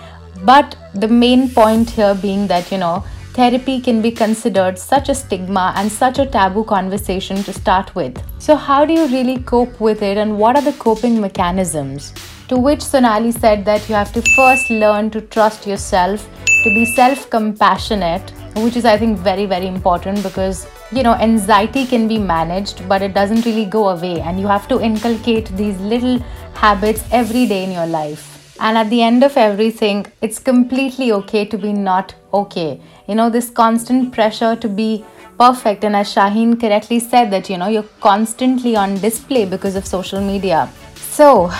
But 0.43 0.75
the 0.93 1.07
main 1.07 1.49
point 1.49 1.89
here 1.89 2.15
being 2.15 2.47
that, 2.47 2.71
you 2.71 2.77
know, 2.77 3.03
therapy 3.33 3.79
can 3.81 4.01
be 4.01 4.11
considered 4.11 4.77
such 4.77 5.09
a 5.09 5.15
stigma 5.15 5.73
and 5.75 5.91
such 5.91 6.19
a 6.19 6.25
taboo 6.25 6.63
conversation 6.63 7.43
to 7.43 7.53
start 7.53 7.95
with. 7.95 8.21
So, 8.39 8.55
how 8.55 8.85
do 8.85 8.93
you 8.93 9.07
really 9.07 9.39
cope 9.39 9.79
with 9.79 10.01
it, 10.01 10.17
and 10.17 10.37
what 10.37 10.55
are 10.55 10.61
the 10.61 10.73
coping 10.73 11.19
mechanisms? 11.19 12.13
To 12.49 12.57
which 12.57 12.81
Sonali 12.81 13.31
said 13.31 13.65
that 13.65 13.89
you 13.89 13.95
have 13.95 14.13
to 14.13 14.21
first 14.35 14.69
learn 14.69 15.09
to 15.11 15.21
trust 15.21 15.65
yourself, 15.65 16.29
to 16.45 16.69
be 16.69 16.85
self 16.85 17.29
compassionate, 17.29 18.31
which 18.57 18.75
is, 18.75 18.85
I 18.85 18.97
think, 18.97 19.17
very, 19.19 19.45
very 19.45 19.67
important 19.67 20.21
because 20.21 20.67
you 20.91 21.01
know, 21.03 21.13
anxiety 21.15 21.85
can 21.85 22.07
be 22.07 22.17
managed, 22.17 22.87
but 22.87 23.01
it 23.01 23.13
doesn't 23.13 23.45
really 23.45 23.65
go 23.65 23.89
away, 23.89 24.21
and 24.21 24.39
you 24.39 24.47
have 24.47 24.67
to 24.67 24.79
inculcate 24.79 25.47
these 25.57 25.79
little 25.79 26.19
habits 26.53 27.03
every 27.11 27.47
day 27.47 27.63
in 27.63 27.71
your 27.71 27.87
life. 27.87 28.34
And 28.59 28.77
at 28.77 28.89
the 28.89 29.01
end 29.01 29.23
of 29.23 29.35
everything, 29.35 30.05
it's 30.21 30.39
completely 30.39 31.11
okay 31.11 31.45
to 31.45 31.57
be 31.57 31.73
not 31.73 32.15
okay. 32.33 32.79
You 33.07 33.15
know, 33.15 33.29
this 33.29 33.49
constant 33.49 34.13
pressure 34.13 34.55
to 34.55 34.69
be 34.69 35.03
perfect, 35.37 35.83
and 35.83 35.95
as 35.95 36.13
Shaheen 36.13 36.59
correctly 36.59 36.99
said, 36.99 37.31
that 37.31 37.49
you 37.49 37.57
know, 37.57 37.67
you're 37.67 37.91
constantly 37.99 38.75
on 38.75 38.95
display 38.95 39.45
because 39.45 39.75
of 39.75 39.85
social 39.85 40.21
media. 40.21 40.69
So, 40.95 41.51